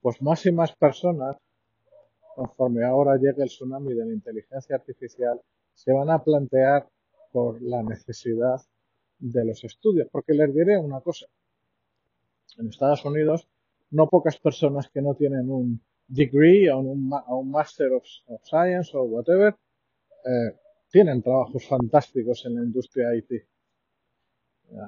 pues 0.00 0.20
más 0.22 0.44
y 0.46 0.52
más 0.52 0.74
personas, 0.76 1.36
conforme 2.38 2.84
ahora 2.84 3.16
llegue 3.16 3.42
el 3.42 3.48
tsunami 3.48 3.94
de 3.94 4.06
la 4.06 4.12
inteligencia 4.12 4.76
artificial, 4.76 5.40
se 5.74 5.92
van 5.92 6.08
a 6.08 6.22
plantear 6.22 6.88
por 7.32 7.60
la 7.60 7.82
necesidad 7.82 8.60
de 9.18 9.44
los 9.44 9.64
estudios. 9.64 10.08
Porque 10.12 10.34
les 10.34 10.54
diré 10.54 10.78
una 10.78 11.00
cosa. 11.00 11.26
En 12.58 12.68
Estados 12.68 13.04
Unidos, 13.04 13.48
no 13.90 14.08
pocas 14.08 14.38
personas 14.38 14.88
que 14.88 15.02
no 15.02 15.16
tienen 15.16 15.50
un 15.50 15.80
degree 16.06 16.70
o 16.70 16.78
un, 16.78 17.50
Master 17.50 17.90
of, 17.94 18.04
Science 18.44 18.96
o 18.96 19.02
whatever, 19.02 19.56
eh, 20.24 20.56
tienen 20.92 21.20
trabajos 21.20 21.66
fantásticos 21.66 22.46
en 22.46 22.54
la 22.54 22.62
industria 22.62 23.16
IT. 23.16 23.32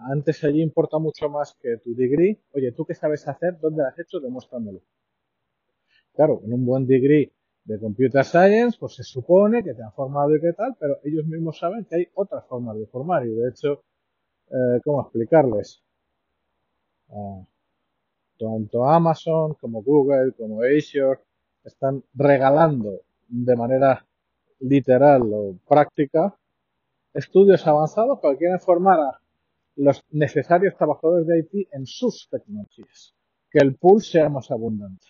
Antes 0.08 0.44
allí 0.44 0.62
importa 0.62 0.98
mucho 0.98 1.28
más 1.28 1.56
que 1.60 1.78
tu 1.78 1.96
degree. 1.96 2.38
Oye, 2.52 2.70
¿tú 2.70 2.84
qué 2.84 2.94
sabes 2.94 3.26
hacer? 3.26 3.58
¿Dónde 3.58 3.82
lo 3.82 3.88
has 3.88 3.98
hecho? 3.98 4.20
Demuéstramelo. 4.20 4.80
Claro, 6.14 6.42
en 6.44 6.52
un 6.52 6.64
buen 6.64 6.86
degree 6.86 7.32
de 7.64 7.78
Computer 7.78 8.24
Science, 8.24 8.76
pues 8.80 8.94
se 8.94 9.04
supone 9.04 9.62
que 9.62 9.74
te 9.74 9.82
han 9.82 9.92
formado 9.92 10.34
y 10.34 10.40
qué 10.40 10.52
tal, 10.52 10.76
pero 10.78 10.98
ellos 11.04 11.26
mismos 11.26 11.58
saben 11.58 11.84
que 11.84 11.96
hay 11.96 12.08
otras 12.14 12.44
formas 12.46 12.76
de 12.78 12.86
formar 12.86 13.26
y 13.26 13.30
de 13.30 13.48
hecho 13.50 13.82
eh, 14.50 14.80
¿cómo 14.84 15.02
explicarles? 15.02 15.80
Ah, 17.10 17.44
tanto 18.38 18.84
Amazon 18.84 19.54
como 19.54 19.82
Google 19.82 20.32
como 20.36 20.62
Azure 20.62 21.20
están 21.64 22.02
regalando 22.14 23.02
de 23.28 23.56
manera 23.56 24.04
literal 24.60 25.22
o 25.32 25.56
práctica 25.68 26.34
estudios 27.14 27.66
avanzados 27.66 28.18
para 28.20 28.36
que 28.36 28.46
los 29.76 30.04
necesarios 30.10 30.76
trabajadores 30.76 31.26
de 31.26 31.38
IT 31.40 31.68
en 31.72 31.86
sus 31.86 32.28
tecnologías, 32.30 33.14
que 33.50 33.58
el 33.60 33.76
pool 33.76 34.02
sea 34.02 34.28
más 34.28 34.50
abundante. 34.50 35.06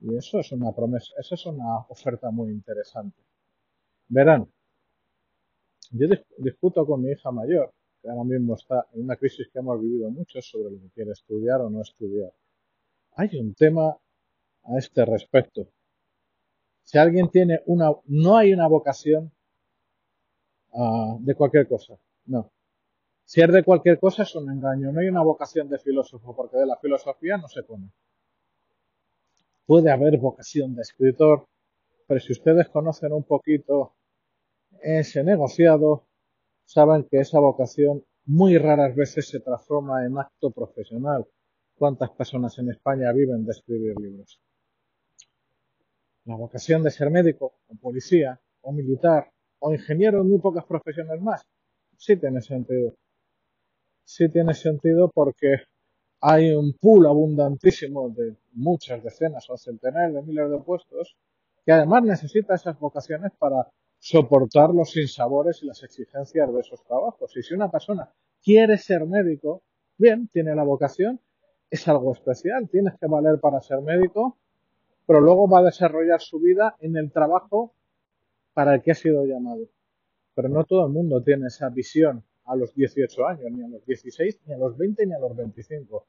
Y 0.00 0.16
eso 0.16 0.40
es 0.40 0.52
una 0.52 0.72
promesa, 0.72 1.12
eso 1.18 1.34
es 1.34 1.46
una 1.46 1.78
oferta 1.88 2.30
muy 2.30 2.50
interesante. 2.50 3.22
Verán, 4.08 4.50
yo 5.90 6.06
discuto 6.38 6.86
con 6.86 7.02
mi 7.02 7.12
hija 7.12 7.30
mayor, 7.30 7.72
que 8.02 8.08
ahora 8.08 8.24
mismo 8.24 8.54
está 8.54 8.86
en 8.92 9.04
una 9.04 9.16
crisis 9.16 9.48
que 9.52 9.58
hemos 9.58 9.80
vivido 9.80 10.10
mucho 10.10 10.40
sobre 10.42 10.70
lo 10.70 10.80
que 10.80 10.90
quiere 10.90 11.12
estudiar 11.12 11.60
o 11.60 11.70
no 11.70 11.80
estudiar. 11.82 12.32
Hay 13.12 13.36
un 13.38 13.54
tema 13.54 13.96
a 14.64 14.78
este 14.78 15.04
respecto. 15.04 15.68
Si 16.82 16.98
alguien 16.98 17.30
tiene 17.30 17.62
una, 17.66 17.90
no 18.04 18.36
hay 18.36 18.52
una 18.52 18.68
vocación 18.68 19.32
uh, 20.72 21.18
de 21.20 21.34
cualquier 21.34 21.66
cosa, 21.66 21.98
no. 22.26 22.52
Si 23.24 23.40
es 23.40 23.50
de 23.50 23.64
cualquier 23.64 23.98
cosa 23.98 24.22
es 24.22 24.34
un 24.36 24.50
engaño, 24.50 24.92
no 24.92 25.00
hay 25.00 25.08
una 25.08 25.22
vocación 25.22 25.68
de 25.68 25.78
filósofo, 25.78 26.36
porque 26.36 26.58
de 26.58 26.66
la 26.66 26.76
filosofía 26.76 27.36
no 27.38 27.48
se 27.48 27.64
pone. 27.64 27.90
Puede 29.66 29.90
haber 29.90 30.16
vocación 30.18 30.76
de 30.76 30.82
escritor, 30.82 31.46
pero 32.06 32.20
si 32.20 32.32
ustedes 32.32 32.68
conocen 32.68 33.12
un 33.12 33.24
poquito 33.24 33.96
ese 34.80 35.24
negociado, 35.24 36.06
saben 36.64 37.06
que 37.10 37.18
esa 37.18 37.40
vocación 37.40 38.04
muy 38.26 38.58
raras 38.58 38.94
veces 38.94 39.28
se 39.28 39.40
transforma 39.40 40.06
en 40.06 40.18
acto 40.18 40.52
profesional. 40.52 41.26
¿Cuántas 41.74 42.10
personas 42.10 42.56
en 42.58 42.70
España 42.70 43.12
viven 43.12 43.44
de 43.44 43.50
escribir 43.50 43.94
libros? 44.00 44.40
La 46.24 46.36
vocación 46.36 46.84
de 46.84 46.90
ser 46.90 47.10
médico, 47.10 47.60
o 47.66 47.74
policía, 47.76 48.40
o 48.60 48.72
militar, 48.72 49.30
o 49.58 49.72
ingeniero 49.72 50.20
en 50.20 50.28
muy 50.28 50.38
pocas 50.38 50.64
profesiones 50.64 51.20
más, 51.20 51.42
sí 51.96 52.16
tiene 52.16 52.40
sentido. 52.40 52.94
Sí 54.04 54.28
tiene 54.30 54.54
sentido 54.54 55.10
porque 55.12 55.64
hay 56.28 56.50
un 56.50 56.72
pool 56.72 57.06
abundantísimo 57.06 58.10
de 58.10 58.34
muchas 58.54 59.00
decenas 59.00 59.48
o 59.48 59.56
centenares 59.56 60.12
de 60.12 60.22
miles 60.22 60.50
de 60.50 60.58
puestos 60.58 61.16
que 61.64 61.70
además 61.70 62.02
necesita 62.02 62.56
esas 62.56 62.76
vocaciones 62.80 63.30
para 63.38 63.68
soportar 64.00 64.70
los 64.70 64.90
sinsabores 64.90 65.62
y 65.62 65.66
las 65.66 65.84
exigencias 65.84 66.52
de 66.52 66.60
esos 66.60 66.82
trabajos. 66.82 67.36
Y 67.36 67.44
si 67.44 67.54
una 67.54 67.70
persona 67.70 68.12
quiere 68.42 68.76
ser 68.76 69.06
médico, 69.06 69.62
bien, 69.98 70.26
tiene 70.26 70.52
la 70.56 70.64
vocación, 70.64 71.20
es 71.70 71.86
algo 71.86 72.12
especial, 72.12 72.68
tienes 72.68 72.94
que 72.98 73.06
valer 73.06 73.38
para 73.38 73.60
ser 73.60 73.80
médico, 73.80 74.36
pero 75.06 75.20
luego 75.20 75.48
va 75.48 75.60
a 75.60 75.64
desarrollar 75.64 76.20
su 76.20 76.40
vida 76.40 76.74
en 76.80 76.96
el 76.96 77.12
trabajo 77.12 77.72
para 78.52 78.74
el 78.74 78.82
que 78.82 78.90
ha 78.90 78.96
sido 78.96 79.24
llamado. 79.26 79.68
Pero 80.34 80.48
no 80.48 80.64
todo 80.64 80.86
el 80.86 80.92
mundo 80.92 81.22
tiene 81.22 81.46
esa 81.46 81.68
visión 81.68 82.24
a 82.46 82.56
los 82.56 82.74
18 82.74 83.26
años, 83.28 83.52
ni 83.52 83.62
a 83.62 83.68
los 83.68 83.86
16, 83.86 84.40
ni 84.46 84.54
a 84.54 84.58
los 84.58 84.76
20, 84.76 85.06
ni 85.06 85.14
a 85.14 85.20
los 85.20 85.36
25. 85.36 86.04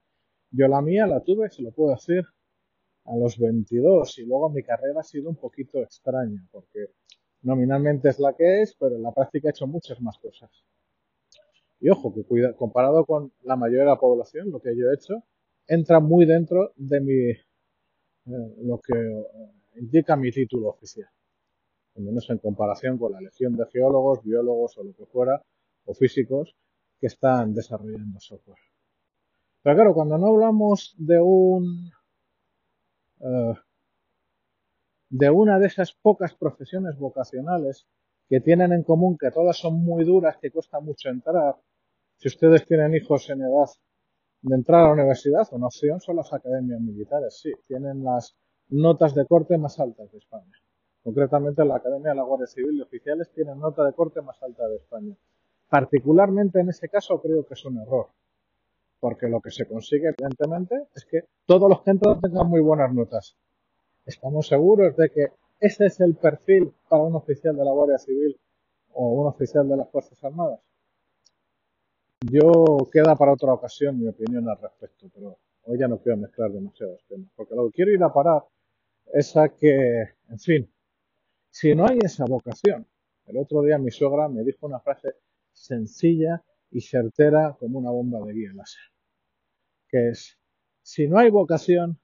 Yo 0.52 0.68
la 0.68 0.82
mía 0.82 1.08
la 1.08 1.22
tuve, 1.22 1.50
se 1.50 1.62
lo 1.62 1.72
puedo 1.72 1.92
decir, 1.92 2.24
a 3.06 3.16
los 3.16 3.38
22 3.38 4.20
y 4.20 4.26
luego 4.26 4.50
mi 4.50 4.64
carrera 4.64 5.00
ha 5.00 5.04
sido 5.04 5.30
un 5.30 5.38
poquito 5.38 5.80
extraña 5.82 6.46
porque 6.52 6.88
nominalmente 7.42 8.10
es 8.10 8.20
la 8.20 8.34
que 8.34 8.62
es, 8.62 8.76
pero 8.80 8.96
en 8.96 9.04
la 9.04 9.12
práctica 9.12 9.48
he 9.48 9.52
hecho 9.52 9.68
muchas 9.68 10.02
más 10.02 10.18
cosas. 10.20 10.52
Y 11.80 11.90
ojo, 11.90 12.14
que 12.14 12.24
comparado 12.56 13.06
con 13.06 13.32
la 13.44 13.56
mayoría 13.56 13.84
de 13.84 13.90
la 13.90 14.00
población, 14.00 14.52
lo 14.52 14.60
que 14.60 14.76
yo 14.76 14.90
he 14.90 14.96
hecho, 14.96 15.24
entra 15.68 16.00
muy 16.00 16.26
dentro 16.26 16.74
de 16.76 17.02
mi, 17.02 17.30
eh, 17.30 18.56
lo 18.64 18.80
que 18.80 18.98
eh, 18.98 19.52
indica 19.76 20.16
mi 20.16 20.32
título 20.32 20.70
oficial. 20.70 21.10
Al 21.96 22.04
menos 22.04 22.30
en 22.30 22.40
comparación 22.40 22.98
con 22.98 23.12
la 23.12 23.22
legión 23.22 23.56
de 23.56 23.66
geólogos, 23.72 24.24
biólogos 24.24 24.78
o 24.78 24.84
lo 24.84 24.94
que 24.94 25.06
fuera, 25.06 25.42
o 25.86 25.94
físicos, 25.94 26.56
que 27.00 27.08
están 27.08 27.54
desarrollando 27.54 28.20
software. 28.20 28.67
Pero 29.64 29.76
claro, 29.76 29.94
cuando 29.94 30.18
no 30.18 30.28
hablamos 30.28 30.96
de 30.98 31.20
un, 31.20 31.92
eh, 33.20 33.54
de 35.10 35.30
una 35.30 35.60
de 35.60 35.68
esas 35.68 35.94
pocas 35.94 36.34
profesiones 36.36 36.98
vocacionales 36.98 37.88
que 38.30 38.42
tienen 38.42 38.74
en 38.74 38.84
común 38.84 39.18
que 39.18 39.32
todas 39.32 39.58
son 39.58 39.84
muy 39.84 40.04
duras, 40.04 40.38
que 40.42 40.52
cuesta 40.52 40.80
mucho 40.80 41.10
entrar. 41.10 41.56
Si 42.18 42.28
ustedes 42.28 42.66
tienen 42.66 42.94
hijos 42.96 43.30
en 43.30 43.42
edad 43.42 43.70
de 44.42 44.56
entrar 44.56 44.82
a 44.82 44.88
la 44.88 44.94
universidad, 44.94 45.48
una 45.52 45.68
opción 45.68 46.00
son 46.02 46.18
las 46.18 46.34
academias 46.34 46.82
militares, 46.82 47.40
sí, 47.42 47.52
tienen 47.68 48.04
las 48.04 48.36
notas 48.70 49.16
de 49.16 49.26
corte 49.26 49.58
más 49.58 49.80
altas 49.80 50.12
de 50.12 50.18
España. 50.18 50.54
Concretamente 51.04 51.64
la 51.64 51.78
Academia 51.78 52.10
de 52.10 52.16
la 52.18 52.24
Guardia 52.24 52.48
Civil 52.48 52.78
de 52.78 52.84
Oficiales 52.84 53.32
tiene 53.32 53.56
nota 53.56 53.86
de 53.86 53.94
corte 53.94 54.22
más 54.22 54.42
alta 54.44 54.68
de 54.68 54.76
España. 54.76 55.16
Particularmente 55.70 56.60
en 56.60 56.70
ese 56.70 56.90
caso 56.90 57.22
creo 57.22 57.46
que 57.46 57.54
es 57.54 57.66
un 57.66 57.78
error, 57.80 58.08
porque 59.00 59.28
lo 59.28 59.42
que 59.42 59.52
se 59.52 59.68
consigue 59.68 60.10
evidentemente 60.10 60.88
es 60.96 61.06
que 61.06 61.22
todos 61.46 61.70
los 61.70 61.88
entran 61.88 62.20
tengan 62.20 62.48
muy 62.48 62.62
buenas 62.62 62.94
notas 62.94 63.38
¿Estamos 64.08 64.48
seguros 64.48 64.96
de 64.96 65.10
que 65.10 65.28
ese 65.60 65.88
es 65.88 66.00
el 66.00 66.16
perfil 66.16 66.72
para 66.88 67.04
un 67.04 67.16
oficial 67.16 67.58
de 67.58 67.66
la 67.66 67.72
Guardia 67.72 67.98
Civil 67.98 68.40
o 68.94 69.10
un 69.22 69.28
oficial 69.28 69.68
de 69.68 69.76
las 69.76 69.90
Fuerzas 69.90 70.24
Armadas? 70.24 70.62
Yo 72.22 72.88
queda 72.90 73.18
para 73.18 73.34
otra 73.34 73.52
ocasión 73.52 74.00
mi 74.00 74.08
opinión 74.08 74.48
al 74.48 74.62
respecto, 74.62 75.08
pero 75.14 75.38
hoy 75.66 75.78
ya 75.78 75.90
no 75.90 76.00
quiero 76.00 76.18
mezclar 76.20 76.52
demasiados 76.52 77.04
temas, 77.10 77.30
porque 77.36 77.54
lo 77.54 77.66
que 77.66 77.74
quiero 77.74 77.92
ir 77.92 78.02
a 78.02 78.14
parar 78.14 78.46
es 79.14 79.36
a 79.36 79.50
que, 79.50 80.04
en 80.30 80.40
fin, 80.40 80.72
si 81.50 81.76
no 81.76 81.86
hay 81.86 82.00
esa 82.02 82.24
vocación, 82.24 82.88
el 83.26 83.38
otro 83.38 83.62
día 83.62 83.78
mi 83.78 83.92
suegra 83.92 84.30
me 84.30 84.44
dijo 84.46 84.68
una 84.68 84.80
frase 84.80 85.16
sencilla 85.52 86.42
y 86.72 86.82
certera 86.82 87.56
como 87.60 87.80
una 87.80 87.92
bomba 87.92 88.20
de 88.26 88.34
guía 88.34 88.52
láser, 88.54 88.84
que 89.88 90.10
es, 90.10 90.38
si 90.82 91.08
no 91.08 91.20
hay 91.20 91.30
vocación, 91.30 92.00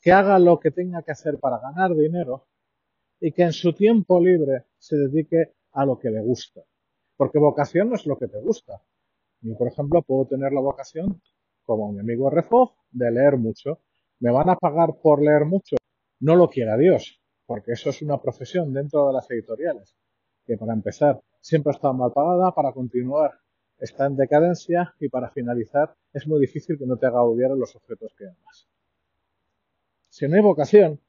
que 0.00 0.12
haga 0.12 0.38
lo 0.38 0.58
que 0.60 0.70
tenga 0.70 1.02
que 1.02 1.12
hacer 1.12 1.38
para 1.38 1.58
ganar 1.58 1.94
dinero 1.94 2.46
y 3.20 3.32
que 3.32 3.42
en 3.42 3.52
su 3.52 3.72
tiempo 3.72 4.20
libre 4.20 4.66
se 4.78 4.96
dedique 4.96 5.54
a 5.72 5.84
lo 5.84 5.98
que 5.98 6.10
le 6.10 6.20
gusta. 6.20 6.62
Porque 7.16 7.38
vocación 7.38 7.90
no 7.90 7.96
es 7.96 8.06
lo 8.06 8.16
que 8.16 8.28
te 8.28 8.38
gusta. 8.38 8.80
Yo, 9.40 9.56
por 9.56 9.68
ejemplo, 9.68 10.02
puedo 10.02 10.26
tener 10.26 10.52
la 10.52 10.60
vocación, 10.60 11.20
como 11.64 11.92
mi 11.92 12.00
amigo 12.00 12.30
Refo, 12.30 12.76
de 12.90 13.10
leer 13.10 13.36
mucho. 13.36 13.80
¿Me 14.20 14.30
van 14.30 14.50
a 14.50 14.56
pagar 14.56 14.98
por 15.02 15.22
leer 15.22 15.44
mucho? 15.44 15.76
No 16.20 16.36
lo 16.36 16.48
quiera 16.48 16.76
Dios, 16.76 17.20
porque 17.46 17.72
eso 17.72 17.90
es 17.90 18.02
una 18.02 18.20
profesión 18.20 18.72
dentro 18.72 19.08
de 19.08 19.14
las 19.14 19.30
editoriales, 19.30 19.96
que 20.44 20.56
para 20.56 20.72
empezar 20.72 21.20
siempre 21.40 21.72
estado 21.72 21.94
mal 21.94 22.12
pagada, 22.12 22.52
para 22.52 22.72
continuar 22.72 23.32
está 23.78 24.06
en 24.06 24.16
decadencia 24.16 24.94
y 25.00 25.08
para 25.08 25.30
finalizar 25.30 25.94
es 26.12 26.26
muy 26.26 26.40
difícil 26.40 26.78
que 26.78 26.86
no 26.86 26.96
te 26.96 27.06
haga 27.06 27.22
odiar 27.22 27.52
a 27.52 27.56
los 27.56 27.74
objetos 27.76 28.12
que 28.16 28.26
amas 28.26 28.68
si 30.18 30.26
no 30.26 30.34
hay 30.34 30.42
vocación, 30.42 31.00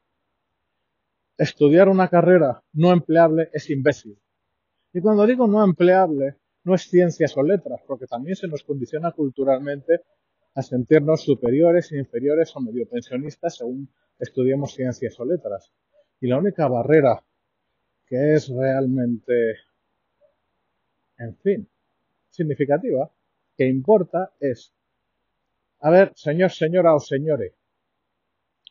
estudiar 1.36 1.88
una 1.88 2.06
carrera 2.06 2.62
no 2.72 2.92
empleable 2.92 3.50
es 3.52 3.68
imbécil. 3.68 4.16
Y 4.92 5.00
cuando 5.00 5.26
digo 5.26 5.48
no 5.48 5.64
empleable, 5.64 6.36
no 6.62 6.76
es 6.76 6.82
ciencias 6.82 7.36
o 7.36 7.42
letras, 7.42 7.80
porque 7.88 8.06
también 8.06 8.36
se 8.36 8.46
nos 8.46 8.62
condiciona 8.62 9.10
culturalmente 9.10 10.02
a 10.54 10.62
sentirnos 10.62 11.22
superiores, 11.24 11.90
inferiores 11.90 12.54
o 12.54 12.60
medio 12.60 12.88
pensionistas 12.88 13.56
según 13.56 13.88
estudiemos 14.16 14.74
ciencias 14.74 15.18
o 15.18 15.24
letras. 15.24 15.72
Y 16.20 16.28
la 16.28 16.38
única 16.38 16.68
barrera 16.68 17.20
que 18.06 18.34
es 18.34 18.48
realmente, 18.48 19.56
en 21.18 21.36
fin, 21.38 21.68
significativa, 22.30 23.10
que 23.56 23.66
importa 23.66 24.32
es, 24.40 24.72
a 25.80 25.90
ver, 25.90 26.12
señor, 26.16 26.50
señora 26.50 26.94
o 26.94 27.00
señores, 27.00 27.54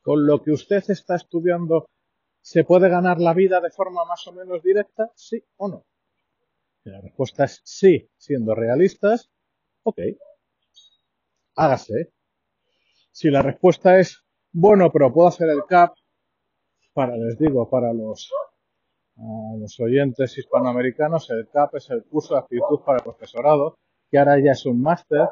con 0.02 0.26
lo 0.26 0.42
que 0.42 0.52
usted 0.52 0.84
está 0.88 1.16
estudiando, 1.16 1.90
¿se 2.42 2.64
puede 2.64 2.90
ganar 2.90 3.20
la 3.20 3.34
vida 3.34 3.60
de 3.62 3.70
forma 3.70 4.06
más 4.06 4.26
o 4.28 4.34
menos 4.34 4.64
directa? 4.64 5.12
¿Sí 5.16 5.44
o 5.58 5.68
no? 5.68 5.86
Si 6.84 6.90
la 6.90 7.02
respuesta 7.02 7.44
es 7.46 7.62
sí, 7.64 8.10
siendo 8.18 8.56
realistas, 8.56 9.30
ok, 9.84 10.00
hágase. 11.56 12.14
Si 13.12 13.30
la 13.30 13.42
respuesta 13.42 14.00
es, 14.00 14.24
bueno, 14.52 14.92
pero 14.92 15.12
puedo 15.12 15.28
hacer 15.28 15.50
el 15.50 15.66
CAP, 15.68 15.96
para, 16.94 17.18
les 17.18 17.38
digo, 17.38 17.70
para 17.70 17.94
los, 17.94 18.32
los 19.58 19.80
oyentes 19.80 20.38
hispanoamericanos, 20.38 21.30
el 21.30 21.48
CAP 21.50 21.76
es 21.76 21.90
el 21.90 22.04
curso 22.06 22.36
de 22.36 22.42
actitud 22.42 22.80
para 22.86 22.98
el 22.98 23.04
profesorado, 23.04 23.78
que 24.10 24.18
ahora 24.18 24.40
ya 24.40 24.52
es 24.52 24.66
un 24.66 24.82
máster 24.82 25.28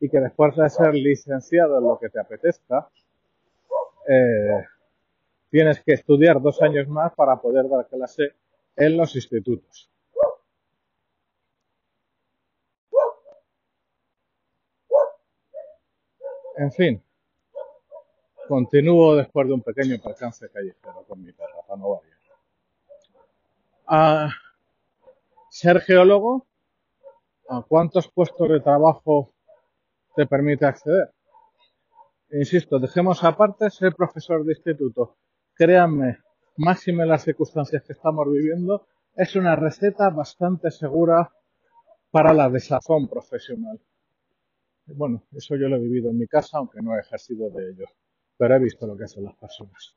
y 0.00 0.08
que 0.08 0.20
después 0.20 0.56
de 0.56 0.68
ser 0.68 0.94
licenciado 0.94 1.78
en 1.78 1.84
lo 1.84 1.98
que 1.98 2.08
te 2.08 2.20
apetezca, 2.20 2.88
eh, 4.08 4.64
tienes 5.50 5.82
que 5.82 5.92
estudiar 5.92 6.40
dos 6.42 6.60
años 6.62 6.88
más 6.88 7.14
para 7.14 7.40
poder 7.40 7.68
dar 7.68 7.86
clase 7.86 8.34
en 8.76 8.96
los 8.96 9.14
institutos. 9.14 9.90
En 16.56 16.70
fin, 16.70 17.02
continúo 18.46 19.16
después 19.16 19.48
de 19.48 19.54
un 19.54 19.62
pequeño 19.62 19.96
percance 20.00 20.48
callejero 20.50 21.04
con 21.08 21.22
mi 21.22 21.32
perra, 21.32 21.62
para 21.66 21.80
no 21.80 21.90
variar. 21.96 22.13
A 23.86 24.30
ser 25.50 25.80
geólogo, 25.80 26.46
¿a 27.50 27.62
cuántos 27.62 28.10
puestos 28.10 28.48
de 28.48 28.60
trabajo 28.60 29.34
te 30.16 30.26
permite 30.26 30.64
acceder? 30.64 31.12
insisto, 32.30 32.78
dejemos 32.78 33.22
aparte 33.22 33.70
ser 33.70 33.94
profesor 33.94 34.44
de 34.44 34.54
instituto. 34.54 35.18
Créanme, 35.54 36.18
máxime 36.56 37.06
las 37.06 37.22
circunstancias 37.22 37.84
que 37.84 37.92
estamos 37.92 38.26
viviendo, 38.32 38.86
es 39.14 39.36
una 39.36 39.54
receta 39.54 40.08
bastante 40.10 40.70
segura 40.70 41.30
para 42.10 42.32
la 42.32 42.48
desazón 42.48 43.06
profesional. 43.08 43.78
Bueno, 44.86 45.22
eso 45.32 45.56
yo 45.56 45.68
lo 45.68 45.76
he 45.76 45.80
vivido 45.80 46.10
en 46.10 46.18
mi 46.18 46.26
casa, 46.26 46.58
aunque 46.58 46.80
no 46.82 46.96
he 46.96 47.00
ejercido 47.00 47.50
de 47.50 47.70
ello, 47.70 47.86
pero 48.36 48.56
he 48.56 48.58
visto 48.58 48.86
lo 48.86 48.96
que 48.96 49.04
hacen 49.04 49.24
las 49.24 49.36
personas. 49.36 49.94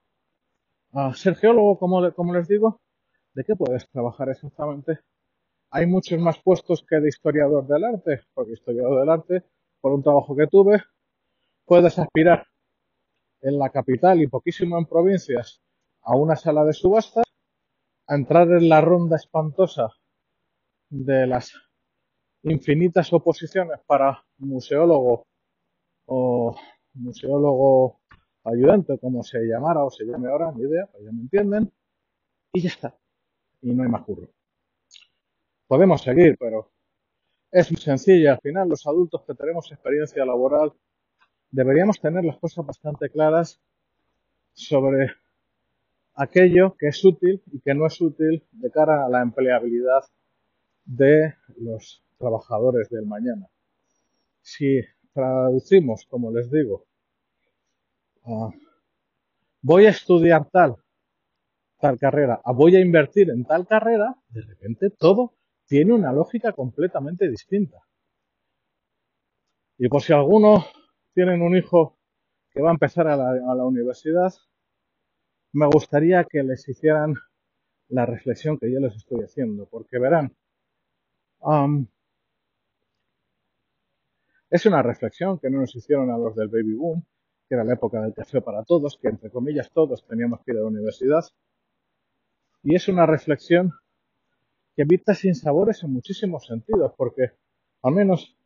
Ah, 0.94 1.14
ser 1.16 1.36
geólogo, 1.36 1.80
como, 1.80 2.14
como 2.14 2.34
les 2.34 2.48
digo, 2.48 2.82
¿de 3.38 3.44
qué 3.44 3.56
puedes 3.56 3.88
trabajar 3.90 4.30
exactamente? 4.30 5.00
Hay 5.70 5.86
muchos 5.86 6.20
más 6.20 6.40
puestos 6.42 6.84
que 6.90 7.00
de 7.00 7.10
historiador 7.10 7.68
del 7.68 7.84
arte, 7.84 8.22
porque 8.34 8.54
historiador 8.54 9.00
del 9.00 9.10
arte, 9.10 9.44
por 9.80 9.92
un 9.94 10.02
trabajo 10.02 10.36
que 10.36 10.48
tuve, 10.48 10.82
puedes 11.64 12.00
aspirar 12.00 12.48
en 13.42 13.60
la 13.60 13.70
capital 13.70 14.20
y 14.24 14.28
poquísimo 14.28 14.80
en 14.80 14.88
provincias 14.88 15.62
a 16.02 16.16
una 16.16 16.36
sala 16.36 16.66
de 16.66 16.74
subastas, 16.74 17.26
a 18.08 18.16
entrar 18.16 18.48
en 18.50 18.70
la 18.70 18.82
ronda 18.82 19.18
espantosa 19.18 19.90
de 20.90 21.28
las 21.28 21.54
infinitas 22.42 23.14
oposiciones 23.14 23.80
para 23.86 24.26
museólogo 24.40 25.28
o 26.08 26.56
museólogo 26.96 28.00
ayudante, 28.46 28.98
como 28.98 29.22
se 29.22 29.42
llamara 29.42 29.84
o 29.84 29.92
se 29.92 30.06
llame 30.06 30.28
ahora, 30.28 30.52
ni 30.54 30.64
idea, 30.64 30.88
pues 30.88 31.04
ya 31.06 31.12
me 31.12 31.22
entienden, 31.22 31.72
y 32.52 32.62
ya 32.62 32.70
está. 32.70 32.98
Y 33.62 33.74
no 33.74 33.84
hay 33.84 33.90
más 33.90 34.04
curro. 34.04 34.30
Podemos 35.68 36.02
seguir, 36.02 36.38
pero 36.40 36.72
es 37.52 37.72
muy 37.72 37.82
sencilla. 37.82 38.34
Al 38.34 38.40
final, 38.40 38.70
los 38.70 38.86
adultos 38.86 39.24
que 39.26 39.34
tenemos 39.34 39.72
experiencia 39.72 40.26
laboral 40.26 40.74
deberíamos 41.50 42.00
tener 42.00 42.24
las 42.24 42.38
cosas 42.38 42.66
bastante 42.66 43.10
claras 43.10 43.60
sobre 44.54 45.12
aquello 46.16 46.76
que 46.78 46.88
es 46.88 47.04
útil 47.04 47.42
y 47.52 47.60
que 47.62 47.74
no 47.74 47.86
es 47.86 48.02
útil 48.02 48.44
de 48.52 48.72
cara 48.72 49.06
a 49.06 49.10
la 49.10 49.22
empleabilidad 49.22 50.04
de 50.86 51.36
los 51.58 52.04
trabajadores 52.18 52.90
del 52.90 53.06
mañana. 53.06 53.48
Si 54.42 54.82
traducimos, 55.14 56.06
como 56.10 56.32
les 56.32 56.50
digo, 56.50 56.86
voy 59.62 59.86
a 59.86 59.90
estudiar 59.90 60.50
tal, 60.50 60.78
tal 61.80 61.98
carrera, 61.98 62.42
a 62.44 62.52
voy 62.52 62.76
a 62.76 62.80
invertir 62.80 63.30
en 63.30 63.46
tal 63.46 63.68
carrera, 63.68 64.16
de 64.30 64.42
repente 64.42 64.90
todo 64.90 65.34
tiene 65.66 65.94
una 65.94 66.12
lógica 66.12 66.54
completamente 66.54 67.28
distinta. 67.30 67.78
Y 69.78 69.90
por 69.90 70.02
si 70.02 70.14
alguno 70.14 70.66
tienen 71.14 71.42
un 71.42 71.56
hijo 71.56 71.98
que 72.52 72.62
va 72.62 72.70
a 72.70 72.74
empezar 72.74 73.08
a 73.08 73.16
la, 73.16 73.66
universidad, 73.66 74.34
me 75.54 75.68
gustaría 75.68 76.24
que 76.24 76.42
les 76.44 76.68
hicieran 76.68 77.14
la 77.90 78.06
reflexión 78.06 78.58
que 78.58 78.72
yo 78.72 78.80
les 78.80 78.96
estoy 78.96 79.22
haciendo, 79.24 79.68
porque 79.68 80.00
verán, 80.00 80.36
es 84.50 84.66
una 84.66 84.82
reflexión 84.82 85.38
que 85.38 85.50
no 85.50 85.60
nos 85.60 85.76
hicieron 85.76 86.10
a 86.10 86.18
los 86.18 86.36
del 86.36 86.48
baby 86.48 86.74
boom, 86.74 87.06
que 87.48 87.56
era 87.56 87.64
la 87.64 87.74
época 87.74 88.02
del 88.02 88.14
café 88.14 88.42
para 88.42 88.64
todos, 88.64 88.98
que 89.00 89.10
entre 89.10 89.30
comillas 89.30 89.72
todos 89.72 90.06
teníamos 90.08 90.42
que 90.44 90.52
ir 90.52 90.58
a 90.58 90.62
la 90.62 90.68
universidad, 90.68 91.24
y 92.68 92.76
es 92.76 92.90
una 92.90 93.06
reflexión 93.06 93.72
que 94.76 94.82
evita 94.82 95.16
sin 95.16 95.36
sabores 95.36 95.84
en 95.84 95.94
muchísimos 95.94 96.48
sentidos, 96.48 96.92
porque 96.98 97.32
al 97.82 97.94
menos 97.94 98.38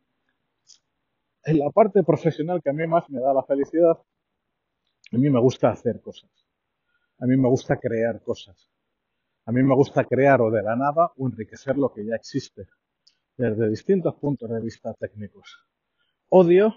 en 1.42 1.58
la 1.58 1.70
parte 1.70 2.04
profesional 2.04 2.62
que 2.62 2.70
a 2.70 2.72
mí 2.72 2.86
más 2.86 3.10
me 3.10 3.18
da 3.18 3.34
la 3.34 3.42
felicidad, 3.42 3.98
a 5.10 5.16
mí 5.16 5.28
me 5.28 5.40
gusta 5.40 5.70
hacer 5.70 6.00
cosas. 6.00 6.30
A 7.18 7.26
mí 7.26 7.36
me 7.36 7.48
gusta 7.48 7.80
crear 7.80 8.22
cosas. 8.22 8.70
A 9.44 9.50
mí 9.50 9.60
me 9.60 9.74
gusta 9.74 10.04
crear 10.04 10.40
o 10.40 10.52
de 10.52 10.62
la 10.62 10.76
nada 10.76 11.10
o 11.16 11.26
enriquecer 11.26 11.76
lo 11.76 11.92
que 11.92 12.06
ya 12.06 12.14
existe, 12.14 12.68
desde 13.36 13.68
distintos 13.70 14.14
puntos 14.14 14.48
de 14.48 14.60
vista 14.60 14.94
técnicos. 14.94 15.66
Odio 16.28 16.76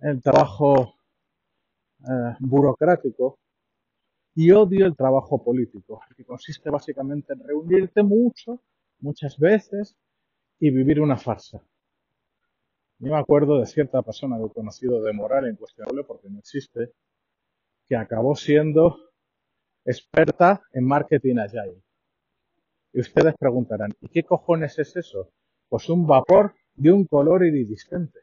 el 0.00 0.20
trabajo 0.20 0.96
eh, 2.00 2.34
burocrático 2.40 3.38
y 4.38 4.50
odio 4.50 4.84
el 4.84 4.94
trabajo 4.94 5.42
político, 5.42 6.02
que 6.14 6.22
consiste 6.22 6.68
básicamente 6.68 7.32
en 7.32 7.42
reunirte 7.42 8.02
mucho, 8.02 8.62
muchas 9.00 9.38
veces, 9.38 9.96
y 10.60 10.70
vivir 10.70 11.00
una 11.00 11.16
farsa. 11.16 11.62
Yo 12.98 13.12
me 13.12 13.18
acuerdo 13.18 13.58
de 13.58 13.66
cierta 13.66 14.02
persona 14.02 14.36
que 14.36 14.44
he 14.44 14.50
conocido 14.50 15.02
de 15.02 15.14
moral 15.14 15.48
incuestionable 15.48 16.04
porque 16.04 16.28
no 16.28 16.38
existe, 16.38 16.92
que 17.86 17.96
acabó 17.96 18.36
siendo 18.36 18.98
experta 19.86 20.62
en 20.74 20.84
marketing 20.84 21.38
agile. 21.38 21.82
Y 22.92 23.00
ustedes 23.00 23.34
preguntarán, 23.38 23.94
¿y 24.02 24.08
qué 24.08 24.22
cojones 24.22 24.78
es 24.78 24.96
eso? 24.96 25.30
Pues 25.70 25.88
un 25.88 26.06
vapor 26.06 26.54
de 26.74 26.92
un 26.92 27.06
color 27.06 27.42
iridiscente. 27.42 28.20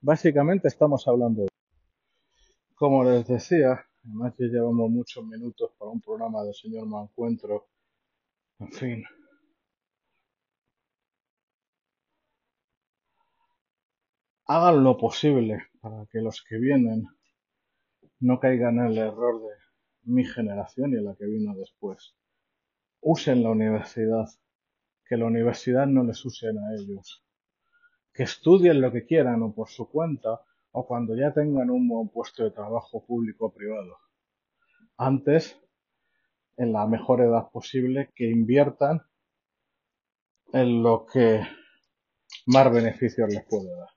Básicamente 0.00 0.68
estamos 0.68 1.06
hablando 1.06 1.42
de... 1.42 1.48
Como 2.74 3.04
les 3.04 3.26
decía, 3.26 3.87
además 4.08 4.34
ya 4.38 4.46
llevamos 4.46 4.90
muchos 4.90 5.24
minutos 5.26 5.70
para 5.78 5.90
un 5.90 6.00
programa 6.00 6.42
del 6.42 6.54
señor 6.54 6.86
Mancuentro. 6.86 7.68
En 8.58 8.72
fin, 8.72 9.04
hagan 14.46 14.82
lo 14.82 14.96
posible 14.96 15.68
para 15.80 16.06
que 16.10 16.20
los 16.20 16.42
que 16.42 16.56
vienen 16.58 17.06
no 18.20 18.40
caigan 18.40 18.78
en 18.78 18.86
el 18.86 18.98
error 18.98 19.40
de 19.40 19.54
mi 20.04 20.24
generación 20.24 20.92
y 20.92 21.02
la 21.02 21.14
que 21.14 21.26
vino 21.26 21.54
después. 21.54 22.14
Usen 23.00 23.42
la 23.42 23.50
universidad, 23.50 24.26
que 25.04 25.16
la 25.16 25.26
universidad 25.26 25.86
no 25.86 26.02
les 26.02 26.24
usen 26.24 26.58
a 26.58 26.74
ellos. 26.74 27.22
Que 28.12 28.24
estudien 28.24 28.80
lo 28.80 28.90
que 28.90 29.04
quieran 29.04 29.42
o 29.42 29.54
por 29.54 29.68
su 29.68 29.88
cuenta 29.88 30.40
cuando 30.86 31.16
ya 31.16 31.32
tengan 31.32 31.70
un 31.70 31.88
buen 31.88 32.08
puesto 32.08 32.44
de 32.44 32.50
trabajo 32.50 33.04
público 33.04 33.46
o 33.46 33.52
privado. 33.52 33.98
Antes, 34.96 35.60
en 36.56 36.72
la 36.72 36.86
mejor 36.86 37.20
edad 37.20 37.50
posible, 37.50 38.12
que 38.14 38.28
inviertan 38.28 39.02
en 40.52 40.82
lo 40.82 41.06
que 41.06 41.40
más 42.46 42.72
beneficios 42.72 43.28
les 43.32 43.44
puede 43.44 43.74
dar. 43.76 43.88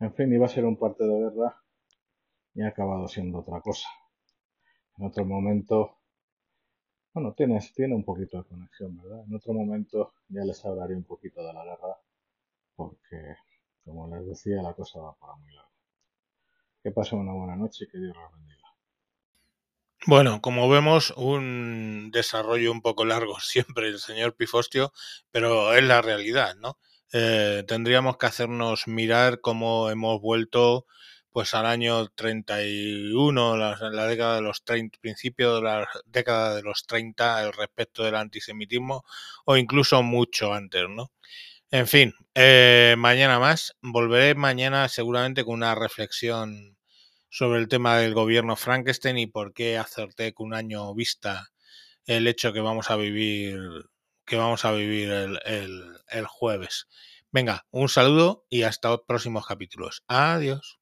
En 0.00 0.14
fin, 0.14 0.32
iba 0.32 0.46
a 0.46 0.50
ser 0.50 0.64
un 0.64 0.78
parte 0.78 1.04
de 1.04 1.18
guerra 1.18 1.62
y 2.54 2.62
ha 2.62 2.68
acabado 2.68 3.08
siendo 3.08 3.38
otra 3.38 3.60
cosa. 3.60 3.88
En 4.98 5.06
otro 5.06 5.24
momento, 5.24 5.98
bueno, 7.12 7.32
tienes, 7.34 7.72
tiene 7.74 7.94
un 7.94 8.04
poquito 8.04 8.38
de 8.38 8.44
conexión, 8.44 8.96
¿verdad? 8.96 9.24
En 9.26 9.34
otro 9.34 9.54
momento 9.54 10.14
ya 10.28 10.44
les 10.44 10.64
hablaré 10.64 10.94
un 10.94 11.04
poquito 11.04 11.42
de 11.42 11.52
la 11.52 11.64
guerra, 11.64 11.96
porque, 12.74 13.36
como 13.84 14.14
les 14.14 14.26
decía, 14.26 14.62
la 14.62 14.74
cosa 14.74 15.00
va 15.00 15.14
para 15.14 15.34
muy 15.36 15.52
largo. 15.52 15.65
Que 16.86 16.92
pasen 16.92 17.18
una 17.18 17.32
buena 17.32 17.56
noche 17.56 17.84
y 17.84 17.88
que 17.88 17.98
Dios 17.98 18.14
los 18.14 18.30
bendiga. 18.30 18.62
Bueno, 20.06 20.40
como 20.40 20.68
vemos, 20.68 21.12
un 21.16 22.12
desarrollo 22.12 22.70
un 22.70 22.80
poco 22.80 23.04
largo 23.04 23.40
siempre 23.40 23.88
el 23.88 23.98
señor 23.98 24.36
Pifostio, 24.36 24.92
pero 25.32 25.74
es 25.74 25.82
la 25.82 26.00
realidad, 26.00 26.54
¿no? 26.54 26.78
Eh, 27.12 27.64
tendríamos 27.66 28.18
que 28.18 28.26
hacernos 28.26 28.86
mirar 28.86 29.40
cómo 29.40 29.90
hemos 29.90 30.20
vuelto 30.20 30.86
pues 31.32 31.54
al 31.54 31.66
año 31.66 32.06
31, 32.06 33.56
la, 33.56 33.76
la 33.90 34.06
década 34.06 34.36
de 34.36 34.42
los 34.42 34.62
30, 34.62 34.96
principio 35.00 35.56
de 35.56 35.62
la 35.62 35.88
década 36.04 36.54
de 36.54 36.62
los 36.62 36.86
30 36.86 37.50
respecto 37.50 38.04
del 38.04 38.14
antisemitismo 38.14 39.04
o 39.44 39.56
incluso 39.56 40.04
mucho 40.04 40.52
antes, 40.52 40.84
¿no? 40.88 41.10
En 41.72 41.88
fin, 41.88 42.14
eh, 42.34 42.94
mañana 42.96 43.40
más. 43.40 43.76
Volveré 43.82 44.36
mañana 44.36 44.88
seguramente 44.88 45.44
con 45.44 45.54
una 45.54 45.74
reflexión 45.74 46.75
sobre 47.36 47.60
el 47.60 47.68
tema 47.68 47.98
del 47.98 48.14
gobierno 48.14 48.56
Frankenstein 48.56 49.18
y 49.18 49.26
por 49.26 49.52
qué 49.52 49.76
acerté 49.76 50.32
con 50.32 50.46
un 50.46 50.54
año 50.54 50.94
vista 50.94 51.50
el 52.06 52.28
hecho 52.28 52.54
que 52.54 52.60
vamos 52.60 52.90
a 52.90 52.96
vivir 52.96 53.60
que 54.24 54.36
vamos 54.36 54.64
a 54.64 54.72
vivir 54.72 55.10
el, 55.10 55.38
el, 55.44 55.98
el 56.08 56.26
jueves. 56.26 56.88
Venga, 57.30 57.66
un 57.70 57.90
saludo 57.90 58.46
y 58.48 58.62
hasta 58.62 58.96
próximos 59.04 59.46
capítulos. 59.46 60.02
Adiós. 60.08 60.80